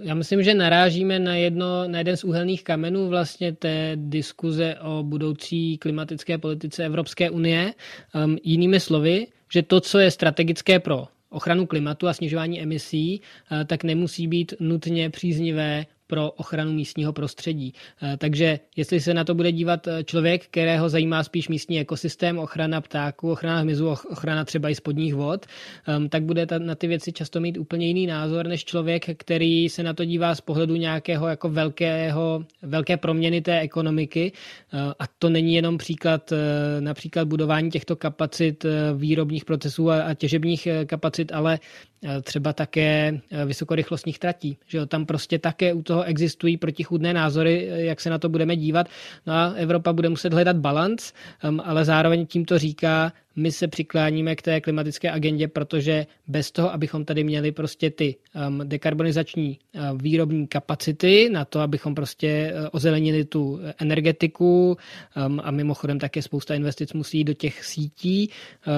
Já 0.02 0.14
myslím, 0.14 0.42
že 0.42 0.54
narážíme 0.54 1.18
na, 1.18 1.34
jedno, 1.34 1.88
na 1.88 1.98
jeden 1.98 2.16
z 2.16 2.24
úhelných 2.24 2.64
kamenů 2.64 3.08
vlastně 3.08 3.52
té 3.52 3.92
diskuze 3.96 4.76
o 4.80 5.02
budoucí 5.02 5.78
klimatické 5.78 6.38
politice 6.38 6.84
Evropské 6.84 7.30
unie. 7.30 7.74
Um, 8.14 8.38
jinými 8.44 8.80
slovy, 8.80 9.26
že 9.52 9.62
to, 9.62 9.80
co 9.80 9.98
je 9.98 10.10
strategické 10.10 10.80
pro 10.80 11.04
ochranu 11.30 11.66
klimatu 11.66 12.08
a 12.08 12.12
snižování 12.12 12.62
emisí, 12.62 13.20
uh, 13.20 13.64
tak 13.64 13.84
nemusí 13.84 14.26
být 14.26 14.54
nutně 14.60 15.10
příznivé 15.10 15.86
pro 16.10 16.30
ochranu 16.30 16.72
místního 16.72 17.12
prostředí. 17.12 17.74
Eh, 18.02 18.16
takže 18.16 18.58
jestli 18.76 19.00
se 19.00 19.14
na 19.14 19.24
to 19.24 19.34
bude 19.34 19.52
dívat 19.52 19.86
eh, 19.86 20.04
člověk, 20.04 20.46
kterého 20.46 20.88
zajímá 20.88 21.22
spíš 21.22 21.48
místní 21.48 21.80
ekosystém, 21.80 22.38
ochrana 22.38 22.80
ptáků, 22.80 23.32
ochrana 23.32 23.60
hmyzu, 23.60 23.88
ochrana 23.88 24.44
třeba 24.44 24.68
i 24.68 24.74
spodních 24.74 25.14
vod, 25.14 25.46
ehm, 25.86 26.08
tak 26.08 26.22
bude 26.22 26.46
na 26.58 26.74
ty 26.74 26.86
věci 26.86 27.12
často 27.12 27.40
mít 27.40 27.58
úplně 27.58 27.86
jiný 27.86 28.06
názor 28.06 28.46
než 28.46 28.64
člověk, 28.64 29.04
který 29.16 29.68
se 29.68 29.82
na 29.82 29.94
to 29.94 30.04
dívá 30.04 30.34
z 30.34 30.40
pohledu 30.40 30.76
nějakého 30.76 31.28
jako 31.28 31.48
velkého, 31.48 32.44
velké 32.62 32.96
proměny 32.96 33.40
té 33.40 33.60
ekonomiky. 33.60 34.32
Eh, 34.32 34.78
a 34.98 35.04
to 35.18 35.28
není 35.30 35.54
jenom 35.54 35.78
příklad 35.78 36.32
například 36.80 37.28
budování 37.28 37.70
těchto 37.70 37.96
kapacit 37.96 38.66
výrobních 38.96 39.44
procesů 39.44 39.90
a 39.90 40.14
těžebních 40.14 40.68
kapacit, 40.86 41.32
ale 41.32 41.58
třeba 42.22 42.52
také 42.52 43.20
vysokorychlostních 43.46 44.18
tratí. 44.18 44.56
Že 44.66 44.86
tam 44.86 45.06
prostě 45.06 45.38
také 45.38 45.72
u 45.74 45.82
toho 45.82 45.99
existují 46.02 46.56
protichůdné 46.56 47.14
názory, 47.14 47.68
jak 47.70 48.00
se 48.00 48.10
na 48.10 48.18
to 48.18 48.28
budeme 48.28 48.56
dívat. 48.56 48.86
No 49.26 49.32
a 49.32 49.52
Evropa 49.56 49.92
bude 49.92 50.08
muset 50.08 50.32
hledat 50.32 50.56
balans, 50.56 51.12
um, 51.48 51.60
ale 51.64 51.84
zároveň 51.84 52.26
tím 52.26 52.44
to 52.44 52.58
říká, 52.58 53.12
my 53.40 53.52
se 53.52 53.68
přikláníme 53.68 54.36
k 54.36 54.42
té 54.42 54.60
klimatické 54.60 55.10
agendě, 55.10 55.48
protože 55.48 56.06
bez 56.28 56.52
toho, 56.52 56.72
abychom 56.72 57.04
tady 57.04 57.24
měli 57.24 57.52
prostě 57.52 57.90
ty 57.90 58.16
um, 58.48 58.68
dekarbonizační 58.68 59.58
uh, 59.74 60.02
výrobní 60.02 60.46
kapacity 60.46 61.28
na 61.32 61.44
to, 61.44 61.60
abychom 61.60 61.94
prostě 61.94 62.52
uh, 62.54 62.68
ozelenili 62.72 63.24
tu 63.24 63.60
energetiku 63.78 64.76
um, 65.26 65.40
a 65.44 65.50
mimochodem 65.50 65.98
také 65.98 66.22
spousta 66.22 66.54
investic 66.54 66.92
musí 66.92 67.18
jít 67.18 67.24
do 67.24 67.34
těch 67.34 67.64
sítí, 67.64 68.30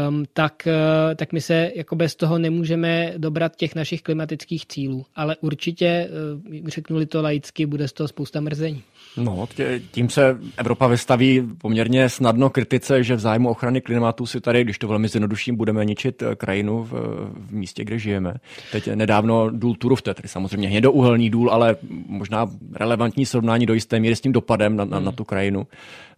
um, 0.08 0.24
tak, 0.32 0.62
uh, 0.66 1.14
tak 1.14 1.32
my 1.32 1.40
se 1.40 1.72
jako 1.74 1.96
bez 1.96 2.16
toho 2.16 2.38
nemůžeme 2.38 3.14
dobrat 3.16 3.56
těch 3.56 3.74
našich 3.74 4.02
klimatických 4.02 4.66
cílů. 4.66 5.06
Ale 5.14 5.36
určitě, 5.40 6.08
uh, 6.52 6.68
řeknuli 6.68 7.06
to 7.06 7.22
laicky, 7.22 7.66
bude 7.66 7.88
z 7.88 7.92
toho 7.92 8.08
spousta 8.08 8.40
mrzení. 8.40 8.82
No, 9.16 9.48
tím 9.90 10.10
se 10.10 10.38
Evropa 10.56 10.86
vystaví 10.86 11.42
poměrně 11.58 12.08
snadno 12.08 12.50
kritice, 12.50 13.04
že 13.04 13.14
v 13.14 13.20
zájmu 13.20 13.48
ochrany 13.48 13.80
klimatu 13.80 14.26
si 14.26 14.40
tady, 14.40 14.64
když 14.64 14.78
to 14.78 14.88
velmi 14.88 15.08
zjednoduším, 15.08 15.56
budeme 15.56 15.84
ničit 15.84 16.22
eh, 16.22 16.34
krajinu 16.36 16.84
v, 16.84 16.92
v 17.34 17.52
místě, 17.52 17.84
kde 17.84 17.98
žijeme. 17.98 18.34
Teď 18.72 18.88
nedávno 18.94 19.50
důl 19.50 19.74
Turov, 19.74 20.02
tedy 20.02 20.28
samozřejmě 20.28 20.68
hnědouhelný 20.68 21.30
důl, 21.30 21.50
ale 21.50 21.76
možná 22.06 22.50
relevantní 22.74 23.26
srovnání 23.26 23.66
do 23.66 23.74
jisté 23.74 24.00
míry 24.00 24.16
s 24.16 24.20
tím 24.20 24.32
dopadem 24.32 24.76
na, 24.76 24.84
na, 24.84 25.00
na 25.00 25.12
tu 25.12 25.24
krajinu. 25.24 25.66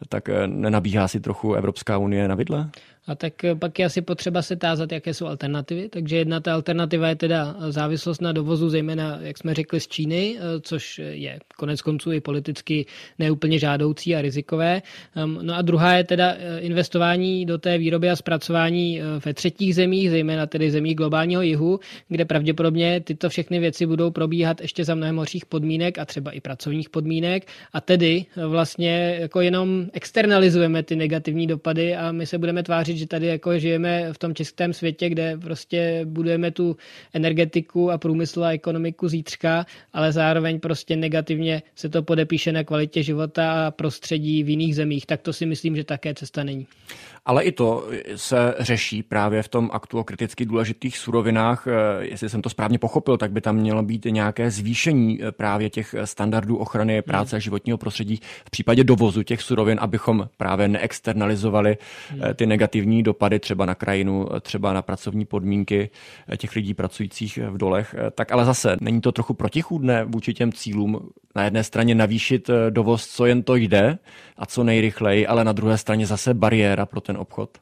Tak 0.08 0.28
eh, 0.28 0.46
nenabíhá 0.46 1.08
si 1.08 1.20
trochu 1.20 1.54
Evropská 1.54 1.98
unie 1.98 2.28
na 2.28 2.34
vidle? 2.34 2.70
A 3.06 3.14
tak 3.14 3.44
eh, 3.44 3.54
pak 3.54 3.78
je 3.78 3.84
asi 3.84 4.02
potřeba 4.02 4.42
se 4.42 4.56
tázat, 4.56 4.92
jaké 4.92 5.14
jsou 5.14 5.26
alternativy. 5.26 5.88
Takže 5.88 6.16
jedna 6.16 6.40
ta 6.40 6.54
alternativa 6.54 7.08
je 7.08 7.16
teda 7.16 7.56
závislost 7.68 8.22
na 8.22 8.32
dovozu, 8.32 8.68
zejména, 8.68 9.18
jak 9.22 9.38
jsme 9.38 9.54
řekli, 9.54 9.80
z 9.80 9.88
Číny, 9.88 10.36
eh, 10.38 10.60
což 10.60 11.00
je 11.10 11.38
konec 11.56 11.82
konců 11.82 12.12
i 12.12 12.20
politicky 12.20 12.86
neúplně 13.18 13.58
žádoucí 13.58 14.16
a 14.16 14.22
rizikové. 14.22 14.82
Ehm, 15.16 15.38
no 15.42 15.54
a 15.54 15.62
druhá 15.62 15.94
je 15.96 16.04
teda 16.04 16.34
eh, 16.38 16.58
investování 16.60 17.46
do 17.46 17.58
té 17.58 17.78
výroby 17.78 18.10
a 18.10 18.16
zpracování 18.16 19.00
ve 19.24 19.34
třetích 19.34 19.74
zemích, 19.74 20.10
zejména 20.10 20.46
tedy 20.46 20.70
zemích 20.70 20.96
globálního 20.96 21.42
jihu, 21.42 21.80
kde 22.08 22.24
pravděpodobně 22.24 23.00
tyto 23.00 23.28
všechny 23.28 23.58
věci 23.58 23.86
budou 23.86 24.10
probíhat 24.10 24.60
ještě 24.60 24.84
za 24.84 24.94
mnohem 24.94 25.16
horších 25.16 25.46
podmínek 25.46 25.98
a 25.98 26.04
třeba 26.04 26.30
i 26.30 26.40
pracovních 26.40 26.90
podmínek. 26.90 27.46
A 27.72 27.80
tedy 27.80 28.26
vlastně 28.48 29.16
jako 29.20 29.40
jenom 29.40 29.86
externalizujeme 29.92 30.82
ty 30.82 30.96
negativní 30.96 31.46
dopady 31.46 31.96
a 31.96 32.12
my 32.12 32.26
se 32.26 32.38
budeme 32.38 32.62
tvářit 32.62 32.93
tvářit, 32.94 32.98
že 32.98 33.06
tady 33.06 33.26
jako 33.26 33.58
žijeme 33.58 34.12
v 34.12 34.18
tom 34.18 34.34
českém 34.34 34.72
světě, 34.72 35.08
kde 35.08 35.36
prostě 35.36 36.00
budujeme 36.04 36.50
tu 36.50 36.76
energetiku 37.12 37.90
a 37.90 37.98
průmysl 37.98 38.44
a 38.44 38.52
ekonomiku 38.52 39.08
zítřka, 39.08 39.66
ale 39.92 40.12
zároveň 40.12 40.60
prostě 40.60 40.96
negativně 40.96 41.62
se 41.74 41.88
to 41.88 42.02
podepíše 42.02 42.52
na 42.52 42.64
kvalitě 42.64 43.02
života 43.02 43.66
a 43.66 43.70
prostředí 43.70 44.42
v 44.42 44.48
jiných 44.48 44.74
zemích. 44.74 45.06
Tak 45.06 45.22
to 45.22 45.32
si 45.32 45.46
myslím, 45.46 45.76
že 45.76 45.84
také 45.84 46.14
cesta 46.14 46.44
není. 46.44 46.66
Ale 47.26 47.44
i 47.44 47.52
to 47.52 47.88
se 48.16 48.54
řeší 48.58 49.02
právě 49.02 49.42
v 49.42 49.48
tom 49.48 49.70
aktu 49.72 49.98
o 49.98 50.04
kriticky 50.04 50.44
důležitých 50.44 50.98
surovinách. 50.98 51.66
Eh, 51.66 51.70
jestli 52.00 52.28
jsem 52.28 52.42
to 52.42 52.50
správně 52.50 52.78
pochopil, 52.78 53.16
tak 53.16 53.32
by 53.32 53.40
tam 53.40 53.56
mělo 53.56 53.82
být 53.82 54.04
nějaké 54.04 54.50
zvýšení 54.50 55.22
eh, 55.22 55.32
právě 55.32 55.70
těch 55.70 55.94
standardů 56.04 56.56
ochrany 56.56 57.02
práce 57.02 57.36
a 57.36 57.38
životního 57.38 57.78
prostředí 57.78 58.20
v 58.46 58.50
případě 58.50 58.84
dovozu 58.84 59.22
těch 59.22 59.42
surovin, 59.42 59.78
abychom 59.80 60.28
právě 60.36 60.68
neexternalizovali 60.68 61.76
eh, 61.76 62.34
ty 62.34 62.46
negativní 62.46 63.02
dopady 63.02 63.38
třeba 63.38 63.66
na 63.66 63.74
krajinu, 63.74 64.26
třeba 64.40 64.72
na 64.72 64.82
pracovní 64.82 65.24
podmínky 65.24 65.90
těch 66.36 66.56
lidí 66.56 66.74
pracujících 66.74 67.38
v 67.50 67.58
dolech. 67.58 67.94
Tak 68.14 68.32
ale 68.32 68.44
zase 68.44 68.76
není 68.80 69.00
to 69.00 69.12
trochu 69.12 69.34
protichůdné 69.34 70.04
vůči 70.04 70.34
těm 70.34 70.52
cílům 70.52 71.10
na 71.36 71.44
jedné 71.44 71.64
straně 71.64 71.94
navýšit 71.94 72.50
dovoz, 72.70 73.06
co 73.06 73.26
jen 73.26 73.42
to 73.42 73.56
jde 73.56 73.98
a 74.36 74.46
co 74.46 74.64
nejrychleji, 74.64 75.26
ale 75.26 75.44
na 75.44 75.52
druhé 75.52 75.78
straně 75.78 76.06
zase 76.06 76.34
bariéra 76.34 76.86
pro 76.86 77.00
ten 77.00 77.13
ten 77.14 77.20
obchod? 77.22 77.58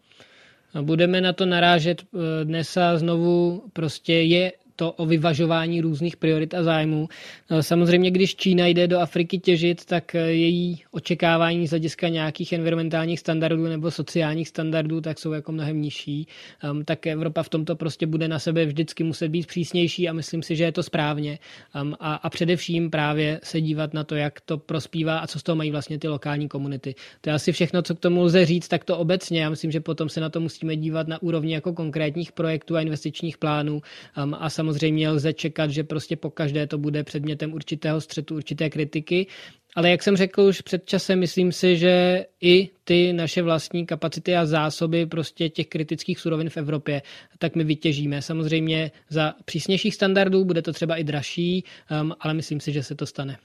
Budeme 0.72 1.20
na 1.20 1.32
to 1.36 1.44
narážet 1.46 2.00
eh, 2.02 2.44
dnes 2.44 2.76
a 2.76 2.96
znovu 2.98 3.62
prostě 3.72 4.12
je 4.12 4.52
to 4.82 4.92
o 4.92 5.06
vyvažování 5.06 5.80
různých 5.80 6.16
priorit 6.16 6.54
a 6.54 6.62
zájmů. 6.62 7.08
No, 7.50 7.62
samozřejmě, 7.62 8.10
když 8.10 8.36
Čína 8.36 8.66
jde 8.66 8.88
do 8.88 9.00
Afriky 9.00 9.38
těžit, 9.38 9.84
tak 9.84 10.14
eh, 10.14 10.18
její 10.18 10.82
očekávání 10.90 11.66
z 11.66 11.70
hlediska 11.70 12.08
nějakých 12.08 12.52
environmentálních 12.52 13.20
standardů 13.20 13.64
nebo 13.66 13.90
sociálních 13.90 14.48
standardů 14.48 15.00
tak 15.00 15.18
jsou 15.18 15.32
jako 15.32 15.52
mnohem 15.52 15.82
nižší. 15.82 16.26
Um, 16.70 16.84
tak 16.84 17.06
Evropa 17.06 17.42
v 17.42 17.48
tomto 17.48 17.76
prostě 17.76 18.06
bude 18.06 18.28
na 18.28 18.38
sebe 18.38 18.66
vždycky 18.66 19.04
muset 19.04 19.28
být 19.28 19.46
přísnější 19.46 20.08
a 20.08 20.12
myslím 20.12 20.42
si, 20.42 20.56
že 20.56 20.64
je 20.64 20.72
to 20.72 20.82
správně. 20.82 21.38
Um, 21.82 21.94
a, 22.00 22.14
a 22.14 22.30
především 22.30 22.90
právě 22.90 23.40
se 23.42 23.60
dívat 23.60 23.94
na 23.94 24.04
to, 24.04 24.14
jak 24.14 24.40
to 24.40 24.58
prospívá 24.58 25.18
a 25.18 25.26
co 25.26 25.38
z 25.38 25.42
toho 25.42 25.56
mají 25.56 25.70
vlastně 25.70 25.98
ty 25.98 26.08
lokální 26.08 26.48
komunity. 26.48 26.94
To 27.20 27.30
je 27.30 27.34
asi 27.34 27.52
všechno, 27.52 27.82
co 27.82 27.94
k 27.94 28.00
tomu 28.00 28.22
lze 28.22 28.46
říct, 28.46 28.68
tak 28.68 28.84
to 28.84 28.98
obecně. 28.98 29.42
Já 29.42 29.50
myslím, 29.50 29.70
že 29.70 29.80
potom 29.80 30.08
se 30.08 30.20
na 30.20 30.30
to 30.30 30.40
musíme 30.40 30.76
dívat 30.76 31.08
na 31.08 31.22
úrovni 31.22 31.54
jako 31.54 31.72
konkrétních 31.72 32.32
projektů 32.32 32.76
a 32.76 32.80
investičních 32.80 33.38
plánů 33.38 33.82
um, 34.24 34.34
a 34.38 34.50
samozřejmě 34.50 34.71
lze 35.08 35.32
čekat, 35.32 35.70
že 35.70 35.84
prostě 35.84 36.16
po 36.16 36.30
každé 36.30 36.66
to 36.66 36.78
bude 36.78 37.04
předmětem 37.04 37.52
určitého 37.52 38.00
střetu, 38.00 38.34
určité 38.34 38.70
kritiky. 38.70 39.26
Ale 39.74 39.90
jak 39.90 40.02
jsem 40.02 40.16
řekl 40.16 40.40
už 40.40 40.60
před 40.60 40.86
časem, 40.86 41.18
myslím 41.18 41.52
si, 41.52 41.76
že 41.76 42.26
i 42.40 42.70
ty 42.84 43.12
naše 43.12 43.42
vlastní 43.42 43.86
kapacity 43.86 44.36
a 44.36 44.46
zásoby 44.46 45.06
prostě 45.06 45.48
těch 45.48 45.66
kritických 45.66 46.20
surovin 46.20 46.50
v 46.50 46.56
Evropě, 46.56 47.02
tak 47.38 47.56
my 47.56 47.64
vytěžíme. 47.64 48.22
Samozřejmě 48.22 48.90
za 49.08 49.34
přísnějších 49.44 49.94
standardů 49.94 50.44
bude 50.44 50.62
to 50.62 50.72
třeba 50.72 50.96
i 50.96 51.04
dražší, 51.04 51.64
um, 52.02 52.12
ale 52.20 52.34
myslím 52.34 52.60
si, 52.60 52.72
že 52.72 52.82
se 52.82 52.94
to 52.94 53.06
stane. 53.06 53.36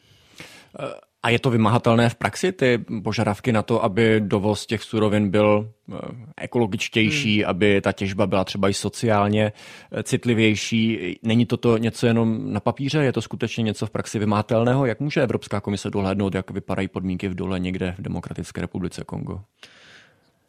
A 1.24 1.30
je 1.30 1.40
to 1.40 1.50
vymahatelné 1.50 2.10
v 2.10 2.16
praxi, 2.16 2.52
ty 2.52 2.78
požadavky 3.04 3.52
na 3.52 3.62
to, 3.62 3.84
aby 3.84 4.22
dovoz 4.24 4.66
těch 4.66 4.84
surovin 4.84 5.30
byl 5.30 5.70
eh, 5.92 5.96
ekologičtější, 6.38 7.42
hmm. 7.42 7.50
aby 7.50 7.82
ta 7.82 7.92
těžba 7.92 8.28
byla 8.28 8.44
třeba 8.44 8.70
i 8.70 8.74
sociálně 8.74 9.54
eh, 9.92 10.04
citlivější? 10.04 11.16
Není 11.24 11.46
toto 11.46 11.78
něco 11.78 12.08
jenom 12.08 12.54
na 12.54 12.60
papíře? 12.60 13.04
Je 13.04 13.14
to 13.14 13.22
skutečně 13.22 13.64
něco 13.64 13.86
v 13.86 13.90
praxi 13.90 14.20
vymahatelného? 14.20 14.86
Jak 14.86 15.00
může 15.00 15.24
Evropská 15.24 15.62
komise 15.62 15.90
dohlédnout, 15.90 16.36
jak 16.36 16.52
vypadají 16.52 16.88
podmínky 16.88 17.28
v 17.28 17.36
dole 17.36 17.60
někde 17.60 17.96
v 17.98 18.02
Demokratické 18.02 18.62
republice 18.62 19.04
Kongo? 19.04 19.40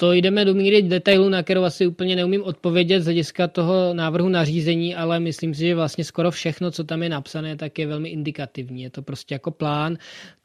To 0.01 0.13
jdeme 0.13 0.45
do 0.45 0.55
míry 0.55 0.83
detailu, 0.83 1.29
na 1.29 1.43
kterou 1.43 1.63
asi 1.63 1.87
úplně 1.87 2.17
neumím 2.17 2.43
odpovědět 2.43 3.01
z 3.01 3.05
hlediska 3.05 3.49
toho 3.49 3.95
návrhu 3.95 4.29
nařízení, 4.29 4.95
ale 4.95 5.21
myslím 5.21 5.55
si, 5.55 5.61
že 5.61 5.75
vlastně 5.75 6.05
skoro 6.05 6.31
všechno, 6.31 6.71
co 6.71 6.85
tam 6.85 7.03
je 7.03 7.09
napsané, 7.09 7.57
tak 7.57 7.79
je 7.79 7.87
velmi 7.87 8.09
indikativní. 8.09 8.83
Je 8.83 8.91
to 8.91 9.03
prostě 9.03 9.35
jako 9.35 9.51
plán 9.51 9.99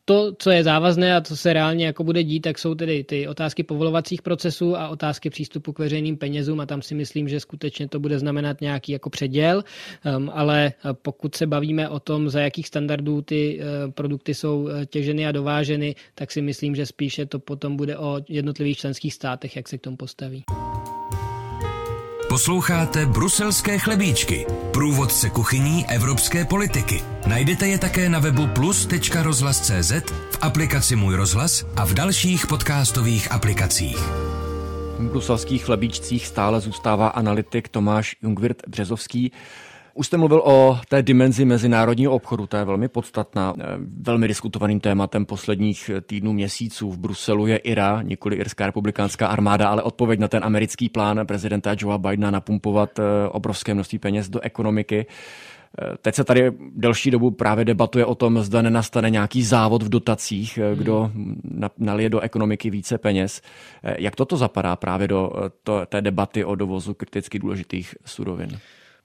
to, 0.06 0.36
co 0.39 0.52
je 0.52 0.63
závazné 0.63 1.16
a 1.16 1.22
co 1.22 1.38
se 1.38 1.54
reálně 1.54 1.86
jako 1.86 2.04
bude 2.04 2.24
dít, 2.24 2.39
tak 2.39 2.60
jsou 2.60 2.76
tedy 2.76 3.04
ty 3.04 3.28
otázky 3.28 3.63
povolovacích 3.63 4.22
procesů 4.22 4.78
a 4.78 4.89
otázky 4.89 5.30
přístupu 5.30 5.74
k 5.74 5.80
veřejným 5.80 6.18
penězům 6.18 6.60
a 6.60 6.66
tam 6.66 6.82
si 6.82 6.96
myslím, 6.96 7.28
že 7.30 7.39
skutečně 7.39 7.88
to 7.88 8.00
bude 8.00 8.20
znamenat 8.20 8.62
nějaký 8.62 8.92
jako 8.92 9.10
předěl, 9.10 9.63
um, 10.18 10.32
ale 10.34 10.74
pokud 10.92 11.36
se 11.36 11.48
bavíme 11.48 11.89
o 11.89 12.00
tom, 12.00 12.30
za 12.30 12.42
jakých 12.42 12.68
standardů 12.68 13.22
ty 13.22 13.60
uh, 13.60 13.92
produkty 13.92 14.34
jsou 14.34 14.62
uh, 14.62 14.86
těženy 14.86 15.28
a 15.28 15.32
dováženy, 15.32 15.96
tak 16.16 16.32
si 16.32 16.42
myslím, 16.42 16.76
že 16.76 16.86
spíše 16.86 17.26
to 17.26 17.39
potom 17.39 17.78
bude 17.78 17.98
o 17.98 18.20
jednotlivých 18.30 18.78
členských 18.78 19.13
státech, 19.13 19.56
jak 19.56 19.68
se 19.70 19.78
k 19.78 19.82
tomu 19.82 19.98
postaví. 19.98 20.44
Posloucháte 22.34 23.06
Bruselské 23.06 23.80
chlebíčky, 23.80 24.46
průvodce 24.72 25.30
kuchyní 25.30 25.86
evropské 25.89 26.46
politiky. 26.46 27.04
Najdete 27.28 27.67
je 27.67 27.78
také 27.78 28.10
na 28.10 28.19
webu 28.19 28.48
plus.rozhlas.cz, 28.48 29.91
v 30.32 30.38
aplikaci 30.41 30.96
Můj 30.96 31.15
rozhlas 31.15 31.65
a 31.76 31.86
v 31.86 31.93
dalších 31.93 32.48
podcastových 32.48 33.32
aplikacích. 33.32 33.98
V 35.00 35.10
bruselských 35.12 35.65
chlebíčcích 35.65 36.28
stále 36.28 36.60
zůstává 36.60 37.08
analytik 37.08 37.69
Tomáš 37.69 38.15
Jungwirth 38.22 38.67
Březovský. 38.67 39.32
Už 39.96 40.08
jste 40.08 40.18
mluvil 40.18 40.42
o 40.46 40.80
té 40.90 41.02
dimenzi 41.02 41.46
mezinárodního 41.46 42.12
obchodu, 42.12 42.48
to 42.48 42.58
je 42.58 42.66
velmi 42.66 42.88
podstatná. 42.88 43.54
Eh, 43.60 43.64
velmi 44.02 44.28
diskutovaným 44.28 44.80
tématem 44.80 45.26
posledních 45.26 45.92
týdnů, 46.02 46.34
měsíců 46.34 46.92
v 46.92 46.98
Bruselu 46.98 47.48
je 47.48 47.58
IRA, 47.58 48.02
nikoli 48.02 48.36
Irská 48.36 48.66
republikánská 48.66 49.28
armáda, 49.28 49.70
ale 49.70 49.84
odpověď 49.84 50.20
na 50.20 50.28
ten 50.28 50.44
americký 50.44 50.90
plán 50.90 51.28
prezidenta 51.28 51.76
Joea 51.80 51.98
Bidena 51.98 52.32
napumpovat 52.32 53.00
eh, 53.00 53.04
obrovské 53.30 53.74
množství 53.74 54.00
peněz 54.00 54.30
do 54.30 54.40
ekonomiky. 54.40 55.06
Eh, 55.82 55.98
teď 56.02 56.16
se 56.16 56.24
tady 56.24 56.52
delší 56.76 57.12
dobu 57.12 57.32
právě 57.32 57.66
debatuje 57.66 58.06
o 58.06 58.16
tom, 58.16 58.40
zda 58.40 58.62
nenastane 58.62 59.10
nějaký 59.10 59.44
závod 59.44 59.84
v 59.84 59.90
dotacích, 59.90 60.60
kdo 60.76 61.12
nalije 61.78 62.10
do 62.10 62.20
ekonomiky 62.20 62.70
více 62.70 62.98
peněz. 62.98 63.42
Jak 63.84 64.16
toto 64.16 64.38
zapadá 64.38 64.76
právě 64.76 65.08
do 65.08 65.32
té 65.86 66.02
debaty 66.02 66.46
o 66.46 66.56
dovozu 66.56 66.94
kriticky 66.94 67.40
důležitých 67.40 67.96
surovin? 68.06 68.60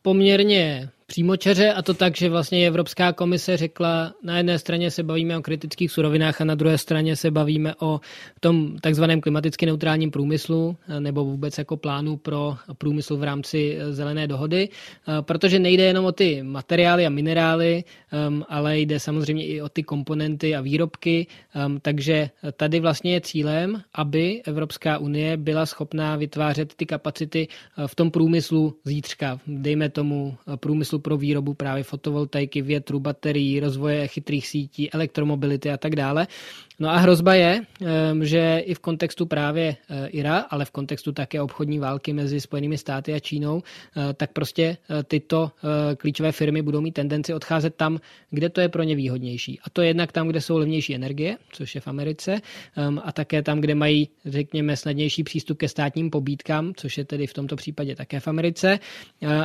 Poměrně 0.08 0.88
přímočaře 1.10 1.72
a 1.72 1.82
to 1.82 1.94
tak, 1.94 2.16
že 2.16 2.28
vlastně 2.28 2.66
Evropská 2.66 3.12
komise 3.12 3.56
řekla, 3.56 4.14
na 4.22 4.36
jedné 4.36 4.58
straně 4.58 4.90
se 4.90 5.02
bavíme 5.02 5.38
o 5.38 5.42
kritických 5.42 5.92
surovinách 5.92 6.40
a 6.40 6.44
na 6.44 6.54
druhé 6.54 6.78
straně 6.78 7.16
se 7.16 7.30
bavíme 7.30 7.74
o 7.80 8.00
tom 8.40 8.78
takzvaném 8.78 9.20
klimaticky 9.20 9.66
neutrálním 9.66 10.10
průmyslu 10.10 10.76
nebo 10.98 11.24
vůbec 11.24 11.58
jako 11.58 11.76
plánu 11.76 12.16
pro 12.16 12.56
průmysl 12.78 13.16
v 13.16 13.22
rámci 13.22 13.78
zelené 13.90 14.26
dohody, 14.26 14.68
protože 15.20 15.58
nejde 15.58 15.84
jenom 15.84 16.04
o 16.04 16.12
ty 16.12 16.42
materiály 16.42 17.06
a 17.06 17.10
minerály, 17.10 17.84
um, 18.28 18.44
ale 18.48 18.78
jde 18.78 19.00
samozřejmě 19.00 19.46
i 19.46 19.62
o 19.62 19.68
ty 19.68 19.82
komponenty 19.82 20.56
a 20.56 20.60
výrobky, 20.60 21.26
um, 21.66 21.80
takže 21.80 22.30
tady 22.56 22.80
vlastně 22.80 23.12
je 23.12 23.20
cílem, 23.20 23.82
aby 23.94 24.42
Evropská 24.44 24.98
unie 24.98 25.36
byla 25.36 25.66
schopná 25.66 26.16
vytvářet 26.16 26.74
ty 26.74 26.86
kapacity 26.86 27.48
v 27.86 27.94
tom 27.94 28.10
průmyslu 28.10 28.74
zítřka, 28.84 29.40
dejme 29.46 29.88
tomu 29.88 30.36
průmyslu 30.56 30.97
průmyslu 30.98 31.08
pro 31.08 31.16
výrobu 31.16 31.54
právě 31.54 31.84
fotovoltaiky, 31.84 32.62
větru, 32.62 33.00
baterií, 33.00 33.60
rozvoje 33.60 34.08
chytrých 34.08 34.46
sítí, 34.46 34.90
elektromobility 34.92 35.70
a 35.70 35.76
tak 35.76 35.96
dále. 35.96 36.26
No 36.80 36.88
a 36.88 36.96
hrozba 36.96 37.34
je, 37.34 37.60
že 38.22 38.58
i 38.58 38.74
v 38.74 38.78
kontextu 38.78 39.26
právě 39.26 39.76
Ira, 40.06 40.38
ale 40.38 40.64
v 40.64 40.70
kontextu 40.70 41.12
také 41.12 41.42
obchodní 41.42 41.78
války 41.78 42.12
mezi 42.12 42.40
Spojenými 42.40 42.78
státy 42.78 43.14
a 43.14 43.18
Čínou, 43.18 43.62
tak 44.14 44.32
prostě 44.32 44.76
tyto 45.04 45.50
klíčové 45.96 46.32
firmy 46.32 46.62
budou 46.62 46.80
mít 46.80 46.92
tendenci 46.92 47.34
odcházet 47.34 47.74
tam, 47.74 47.98
kde 48.30 48.48
to 48.48 48.60
je 48.60 48.68
pro 48.68 48.82
ně 48.82 48.94
výhodnější. 48.94 49.60
A 49.64 49.70
to 49.70 49.82
je 49.82 49.88
jednak 49.88 50.12
tam, 50.12 50.28
kde 50.28 50.40
jsou 50.40 50.58
levnější 50.58 50.94
energie, 50.94 51.36
což 51.52 51.74
je 51.74 51.80
v 51.80 51.88
Americe, 51.88 52.40
a 53.02 53.12
také 53.12 53.42
tam, 53.42 53.60
kde 53.60 53.74
mají, 53.74 54.08
řekněme, 54.24 54.76
snadnější 54.76 55.24
přístup 55.24 55.58
ke 55.58 55.68
státním 55.68 56.10
pobídkám, 56.10 56.72
což 56.76 56.98
je 56.98 57.04
tedy 57.04 57.26
v 57.26 57.34
tomto 57.34 57.56
případě 57.56 57.96
také 57.96 58.20
v 58.20 58.28
Americe. 58.28 58.78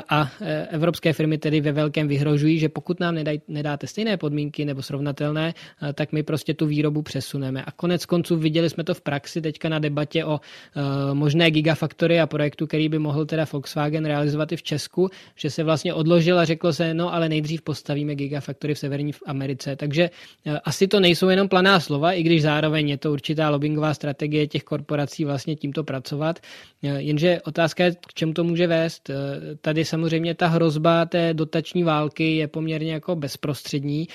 A 0.09 0.31
evropské 0.69 1.13
firmy 1.13 1.37
tedy 1.37 1.61
ve 1.61 1.71
velkém 1.71 2.07
vyhrožují, 2.07 2.59
že 2.59 2.69
pokud 2.69 2.99
nám 2.99 3.17
nedáte 3.47 3.87
stejné 3.87 4.17
podmínky 4.17 4.65
nebo 4.65 4.81
srovnatelné, 4.81 5.53
tak 5.93 6.11
my 6.11 6.23
prostě 6.23 6.53
tu 6.53 6.65
výrobu 6.65 7.01
přesuneme. 7.23 7.63
A 7.63 7.71
konec 7.71 8.05
konců 8.05 8.35
viděli 8.35 8.69
jsme 8.69 8.83
to 8.83 8.93
v 8.93 9.01
praxi 9.01 9.41
teďka 9.41 9.69
na 9.69 9.79
debatě 9.79 10.25
o 10.25 10.39
možné 11.13 11.51
gigafaktory 11.51 12.19
a 12.19 12.27
projektu, 12.27 12.67
který 12.67 12.89
by 12.89 12.99
mohl 12.99 13.25
teda 13.25 13.45
Volkswagen 13.51 14.05
realizovat 14.05 14.51
i 14.51 14.57
v 14.57 14.63
Česku, 14.63 15.09
že 15.35 15.49
se 15.49 15.63
vlastně 15.63 15.93
odložil 15.93 16.39
a 16.39 16.45
řeklo 16.45 16.73
se, 16.73 16.93
no 16.93 17.13
ale 17.13 17.29
nejdřív 17.29 17.61
postavíme 17.61 18.15
gigafaktory 18.15 18.73
v 18.73 18.79
Severní 18.79 19.11
Americe. 19.25 19.75
Takže 19.75 20.09
asi 20.63 20.87
to 20.87 20.99
nejsou 20.99 21.29
jenom 21.29 21.47
planá 21.47 21.79
slova, 21.79 22.11
i 22.11 22.23
když 22.23 22.41
zároveň 22.41 22.89
je 22.89 22.97
to 22.97 23.11
určitá 23.11 23.49
lobbyingová 23.49 23.93
strategie 23.93 24.47
těch 24.47 24.63
korporací 24.63 25.25
vlastně 25.25 25.55
tímto 25.55 25.83
pracovat. 25.83 26.39
Jenže 26.81 27.41
otázka 27.45 27.83
je, 27.83 27.91
k 27.91 28.13
čemu 28.13 28.33
to 28.33 28.43
může 28.43 28.67
vést. 28.67 29.09
Tady 29.61 29.85
samozřejmě 29.85 30.35
ta 30.35 30.47
hrozba 30.47 31.05
té 31.05 31.33
dotační 31.33 31.83
války 31.83 32.35
je 32.35 32.47
poměrně 32.47 32.93
jako 32.93 33.15
bezprostřední 33.15 34.07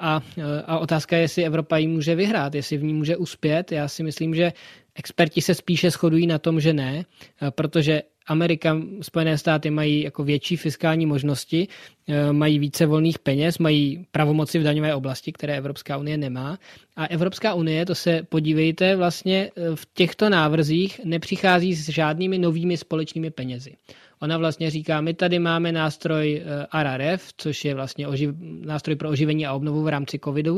a, 0.00 0.20
a 0.66 0.78
otázka 0.78 1.16
je, 1.16 1.22
jestli 1.22 1.44
Evropa 1.44 1.76
ji 1.76 1.88
může 1.88 2.14
vyhrát, 2.14 2.33
jestli 2.54 2.76
v 2.76 2.84
ní 2.84 2.94
může 2.94 3.16
uspět. 3.16 3.72
Já 3.72 3.88
si 3.88 4.02
myslím, 4.02 4.34
že 4.34 4.52
experti 4.94 5.42
se 5.42 5.54
spíše 5.54 5.90
shodují 5.90 6.26
na 6.26 6.38
tom, 6.38 6.60
že 6.60 6.72
ne, 6.72 7.04
protože 7.50 8.02
Amerika, 8.26 8.76
Spojené 9.02 9.38
státy 9.38 9.70
mají 9.70 10.02
jako 10.02 10.24
větší 10.24 10.56
fiskální 10.56 11.06
možnosti, 11.06 11.68
mají 12.32 12.58
více 12.58 12.86
volných 12.86 13.18
peněz, 13.18 13.58
mají 13.58 14.06
pravomoci 14.10 14.58
v 14.58 14.62
daňové 14.62 14.94
oblasti, 14.94 15.32
které 15.32 15.56
Evropská 15.56 15.96
unie 15.96 16.16
nemá. 16.16 16.58
A 16.96 17.06
Evropská 17.06 17.54
unie, 17.54 17.86
to 17.86 17.94
se 17.94 18.22
podívejte, 18.22 18.96
vlastně 18.96 19.50
v 19.74 19.88
těchto 19.94 20.28
návrzích 20.28 21.00
nepřichází 21.04 21.74
s 21.74 21.88
žádnými 21.88 22.38
novými 22.38 22.76
společnými 22.76 23.30
penězi. 23.30 23.72
Ona 24.24 24.38
vlastně 24.38 24.70
říká, 24.70 25.00
my 25.00 25.14
tady 25.14 25.38
máme 25.38 25.72
nástroj 25.72 26.42
eh, 26.72 26.82
RRF, 26.82 27.32
což 27.36 27.64
je 27.64 27.74
vlastně 27.74 28.08
oživ, 28.08 28.30
nástroj 28.64 28.96
pro 28.96 29.10
oživení 29.10 29.46
a 29.46 29.52
obnovu 29.52 29.82
v 29.82 29.88
rámci 29.88 30.18
covidu 30.24 30.54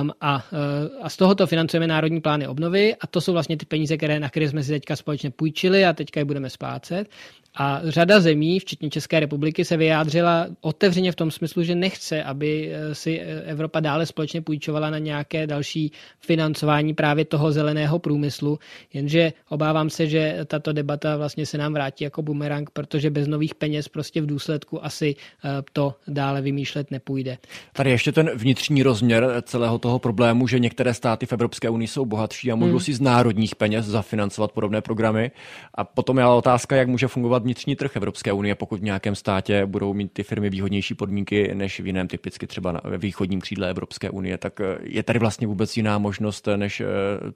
um, 0.00 0.10
a, 0.20 0.44
eh, 0.52 0.56
a 1.02 1.08
z 1.08 1.16
tohoto 1.16 1.46
financujeme 1.46 1.86
národní 1.86 2.20
plány 2.20 2.48
obnovy 2.48 2.96
a 3.00 3.06
to 3.06 3.20
jsou 3.20 3.32
vlastně 3.32 3.56
ty 3.56 3.66
peníze, 3.66 3.96
které, 3.96 4.20
na 4.20 4.28
které 4.28 4.48
jsme 4.48 4.62
si 4.62 4.70
teďka 4.70 4.96
společně 4.96 5.30
půjčili 5.30 5.84
a 5.84 5.92
teďka 5.92 6.20
je 6.20 6.24
budeme 6.24 6.50
splácet. 6.50 7.08
A 7.54 7.80
řada 7.84 8.20
zemí, 8.20 8.58
včetně 8.58 8.90
České 8.90 9.20
republiky, 9.20 9.64
se 9.64 9.76
vyjádřila 9.76 10.46
otevřeně 10.60 11.12
v 11.12 11.16
tom 11.16 11.30
smyslu, 11.30 11.62
že 11.62 11.74
nechce, 11.74 12.22
aby 12.22 12.72
eh, 12.72 12.94
si 12.94 13.18
Evropa 13.20 13.80
dále 13.80 14.06
společně 14.06 14.42
půjčovala 14.42 14.90
na 14.90 14.98
nějaké 14.98 15.46
další 15.46 15.92
financování 16.20 16.94
právě 16.94 17.24
toho 17.24 17.52
zeleného 17.52 17.98
průmyslu. 17.98 18.58
Jenže 18.92 19.32
obávám 19.48 19.90
se, 19.90 20.06
že 20.06 20.38
tato 20.46 20.72
debata 20.72 21.16
vlastně 21.16 21.46
se 21.46 21.58
nám 21.58 21.72
vrátí 21.72 22.04
jako 22.04 22.22
bumerang, 22.22 22.70
protože 22.70 23.01
bez 23.10 23.28
nových 23.28 23.54
peněz 23.54 23.88
prostě 23.88 24.20
v 24.20 24.26
důsledku 24.26 24.84
asi 24.84 25.16
eh, 25.44 25.48
to 25.72 25.94
dále 26.08 26.42
vymýšlet 26.42 26.90
nepůjde. 26.90 27.38
Tady 27.72 27.90
ještě 27.90 28.12
ten 28.12 28.30
vnitřní 28.34 28.82
rozměr 28.82 29.42
celého 29.42 29.78
toho 29.78 29.98
problému, 29.98 30.48
že 30.48 30.58
některé 30.58 30.94
státy 30.94 31.26
v 31.26 31.32
Evropské 31.32 31.70
unii 31.70 31.88
jsou 31.88 32.04
bohatší 32.04 32.52
a 32.52 32.54
můžou 32.54 32.70
hmm. 32.70 32.80
si 32.80 32.94
z 32.94 33.00
národních 33.00 33.56
peněz 33.56 33.86
zafinancovat 33.86 34.52
podobné 34.52 34.80
programy. 34.80 35.30
A 35.74 35.84
potom 35.84 36.18
je 36.18 36.24
ale 36.24 36.36
otázka, 36.36 36.76
jak 36.76 36.88
může 36.88 37.08
fungovat 37.08 37.42
vnitřní 37.42 37.76
trh 37.76 37.96
Evropské 37.96 38.32
unie, 38.32 38.54
pokud 38.54 38.80
v 38.80 38.82
nějakém 38.82 39.14
státě 39.14 39.66
budou 39.66 39.94
mít 39.94 40.12
ty 40.12 40.22
firmy 40.22 40.50
výhodnější 40.50 40.94
podmínky 40.94 41.54
než 41.54 41.80
v 41.80 41.86
jiném, 41.86 42.08
typicky 42.08 42.46
třeba 42.46 42.72
na 42.72 42.80
východním 42.98 43.40
křídle 43.40 43.70
Evropské 43.70 44.10
unie. 44.10 44.38
Tak 44.38 44.60
eh, 44.60 44.78
je 44.82 45.02
tady 45.02 45.18
vlastně 45.18 45.46
vůbec 45.46 45.76
jiná 45.76 45.98
možnost, 45.98 46.48
než 46.56 46.80
eh, 46.80 46.86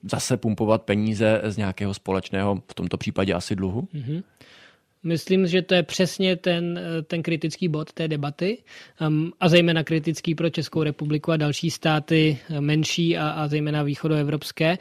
zase 0.02 0.36
pumpovat 0.36 0.82
peníze 0.82 1.40
z 1.44 1.56
nějakého 1.56 1.94
společného, 1.94 2.62
v 2.70 2.74
tomto 2.74 2.96
případě 2.96 3.34
asi 3.34 3.56
dluhu? 3.56 3.88
Mm-hmm. 3.94 4.22
Myslím, 5.02 5.46
že 5.46 5.62
to 5.62 5.74
je 5.74 5.82
přesně 5.82 6.36
ten, 6.36 6.80
ten 7.06 7.22
kritický 7.22 7.68
bod 7.68 7.92
té 7.92 8.08
debaty 8.08 8.58
um, 9.08 9.32
a 9.40 9.48
zejména 9.48 9.84
kritický 9.84 10.34
pro 10.34 10.50
Českou 10.50 10.82
republiku 10.82 11.32
a 11.32 11.36
další 11.36 11.70
státy 11.70 12.38
uh, 12.50 12.60
menší 12.60 13.16
a, 13.16 13.28
a 13.28 13.48
zejména 13.48 13.82
východoevropské, 13.82 14.78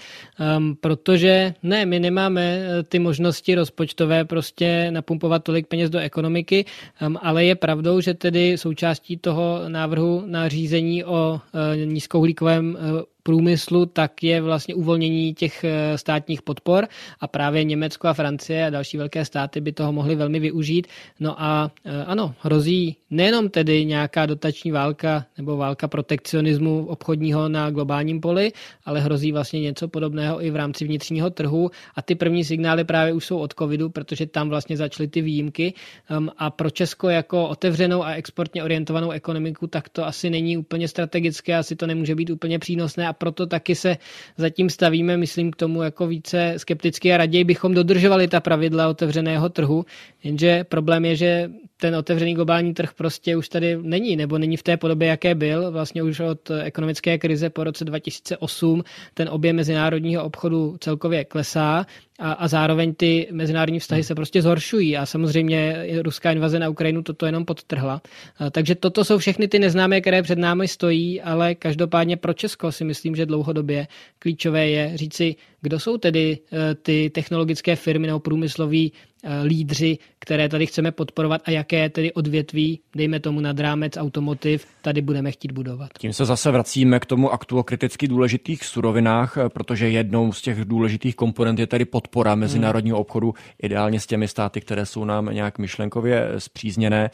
um, 0.58 0.76
protože 0.76 1.54
ne, 1.64 1.86
my 1.86 2.00
nemáme 2.00 2.60
uh, 2.60 2.84
ty 2.84 3.00
možnosti 3.00 3.56
rozpočtové 3.56 4.26
prostě 4.26 4.92
napumpovat 4.92 5.44
tolik 5.44 5.68
peněz 5.68 5.90
do 5.90 6.00
ekonomiky, 6.00 6.66
um, 7.08 7.18
ale 7.22 7.46
je 7.46 7.56
pravdou, 7.56 8.02
že 8.02 8.14
tedy 8.14 8.58
součástí 8.58 9.18
toho 9.18 9.62
návrhu 9.68 10.24
na 10.26 10.48
řízení 10.48 11.04
o 11.04 11.34
uh, 11.34 11.86
nízkouhlíkovém 11.86 12.78
uh, 12.94 13.02
průmyslu, 13.26 13.86
tak 13.86 14.24
je 14.24 14.42
vlastně 14.42 14.76
uvolnění 14.76 15.34
těch 15.34 15.64
eh, 15.64 15.98
státních 15.98 16.42
podpor 16.42 16.88
a 17.20 17.28
právě 17.28 17.64
Německo 17.64 18.08
a 18.08 18.14
Francie 18.14 18.66
a 18.66 18.70
další 18.70 18.98
velké 18.98 19.26
státy 19.26 19.62
by 19.62 19.72
toho 19.72 19.94
mohly 19.94 20.16
velmi 20.16 20.40
využít. 20.40 20.88
No 21.20 21.42
a 21.42 21.72
eh, 21.86 22.06
ano, 22.06 22.36
hrozí 22.40 22.96
nejenom 23.10 23.50
tedy 23.50 23.86
nějaká 23.86 24.26
dotační 24.26 24.72
válka 24.72 25.26
nebo 25.38 25.58
válka 25.58 25.88
protekcionismu 25.88 26.86
obchodního 26.86 27.50
na 27.50 27.70
globálním 27.70 28.22
poli, 28.22 28.52
ale 28.86 29.02
hrozí 29.02 29.32
vlastně 29.32 29.60
něco 29.60 29.88
podobného 29.88 30.46
i 30.46 30.52
v 30.52 30.56
rámci 30.56 30.86
vnitřního 30.86 31.30
trhu 31.30 31.72
a 31.96 32.02
ty 32.02 32.16
první 32.16 32.44
signály 32.44 32.84
právě 32.84 33.14
už 33.14 33.26
jsou 33.26 33.38
od 33.38 33.54
covidu, 33.54 33.90
protože 33.90 34.26
tam 34.26 34.50
vlastně 34.50 34.78
začaly 34.78 35.08
ty 35.08 35.22
výjimky 35.22 35.74
ehm, 36.10 36.30
a 36.38 36.50
pro 36.50 36.70
Česko 36.70 37.10
jako 37.10 37.48
otevřenou 37.48 38.04
a 38.04 38.14
exportně 38.14 38.64
orientovanou 38.64 39.12
ekonomiku 39.12 39.68
tak 39.68 39.90
to 39.90 40.06
asi 40.06 40.30
není 40.30 40.58
úplně 40.58 40.88
strategické, 40.88 41.58
asi 41.58 41.76
to 41.76 41.88
nemůže 41.88 42.16
být 42.16 42.30
úplně 42.30 42.60
přínosné 42.60 43.08
a 43.08 43.15
proto 43.18 43.48
taky 43.48 43.76
se 43.76 43.98
zatím 44.38 44.70
stavíme, 44.70 45.18
myslím, 45.18 45.52
k 45.52 45.56
tomu 45.56 45.84
jako 45.84 46.08
více 46.08 46.54
skepticky 46.58 47.14
a 47.14 47.18
raději 47.18 47.44
bychom 47.44 47.74
dodržovali 47.74 48.28
ta 48.28 48.40
pravidla 48.40 48.90
otevřeného 48.90 49.50
trhu, 49.50 49.86
jenže 50.24 50.64
problém 50.64 51.06
je, 51.06 51.16
že 51.16 51.50
ten 51.78 51.96
otevřený 51.96 52.34
globální 52.34 52.74
trh 52.74 52.94
prostě 52.94 53.36
už 53.36 53.50
tady 53.50 53.78
není, 53.82 54.16
nebo 54.16 54.38
není 54.38 54.58
v 54.58 54.64
té 54.64 54.78
podobě, 54.78 55.08
jaké 55.08 55.36
byl. 55.36 55.72
Vlastně 55.72 56.04
už 56.04 56.20
od 56.20 56.52
ekonomické 56.64 57.18
krize 57.18 57.50
po 57.50 57.64
roce 57.64 57.86
2008 57.86 58.84
ten 59.14 59.30
objem 59.30 59.56
mezinárodního 59.56 60.24
obchodu 60.24 60.78
celkově 60.80 61.26
klesá 61.26 61.86
a, 62.20 62.32
a 62.32 62.48
zároveň 62.48 62.94
ty 62.94 63.28
mezinárodní 63.32 63.80
vztahy 63.80 64.04
se 64.04 64.16
prostě 64.16 64.42
zhoršují 64.42 64.98
a 64.98 65.06
samozřejmě 65.06 65.86
ruská 66.02 66.32
invaze 66.32 66.60
na 66.60 66.70
Ukrajinu 66.70 67.04
toto 67.04 67.26
jenom 67.26 67.46
podtrhla. 67.46 68.02
Takže 68.52 68.76
toto 68.76 69.04
jsou 69.04 69.18
všechny 69.18 69.48
ty 69.48 69.60
neznámé, 69.60 70.02
které 70.02 70.24
před 70.24 70.38
námi 70.38 70.68
stojí, 70.68 71.22
ale 71.22 71.56
každopádně 71.56 72.18
pro 72.18 72.34
Česko 72.34 72.72
si 72.72 72.84
myslím, 72.84 73.16
že 73.16 73.26
dlouhodobě 73.26 73.88
klíčové 74.20 74.70
je 74.70 74.98
říci, 74.98 75.36
kdo 75.62 75.80
jsou 75.80 75.98
tedy 75.98 76.38
eh, 76.52 76.76
ty 76.76 77.10
technologické 77.10 77.76
firmy 77.76 78.08
nebo 78.08 78.20
průmysloví 78.20 78.92
lídři, 79.44 79.98
které 80.20 80.50
tady 80.50 80.66
chceme 80.66 80.92
podporovat 80.92 81.42
a 81.46 81.52
jaké 81.52 81.90
tedy 81.90 82.14
odvětví, 82.14 82.80
dejme 82.96 83.20
tomu 83.20 83.40
nad 83.40 83.60
rámec 83.60 83.98
automotiv, 83.98 84.66
tady 84.82 85.02
budeme 85.02 85.32
chtít 85.32 85.52
budovat. 85.52 85.90
Tím 85.98 86.14
se 86.14 86.26
zase 86.26 86.52
vracíme 86.52 87.00
k 87.00 87.06
tomu 87.06 87.32
aktu 87.32 87.60
o 87.60 87.64
kriticky 87.64 88.08
důležitých 88.08 88.66
surovinách, 88.66 89.38
eh, 89.38 89.50
protože 89.50 89.90
jednou 89.90 90.32
z 90.32 90.42
těch 90.42 90.66
důležitých 90.66 91.16
komponent 91.16 91.60
je 91.60 91.68
tady 91.68 91.86
podpora 91.86 92.36
mezinárodního 92.36 93.00
obchodu, 93.00 93.34
ideálně 93.62 94.00
s 94.00 94.08
těmi 94.08 94.28
státy, 94.28 94.62
které 94.62 94.86
jsou 94.86 95.06
nám 95.06 95.26
nějak 95.26 95.60
myšlenkově 95.60 96.30
zpřízněné. 96.38 97.10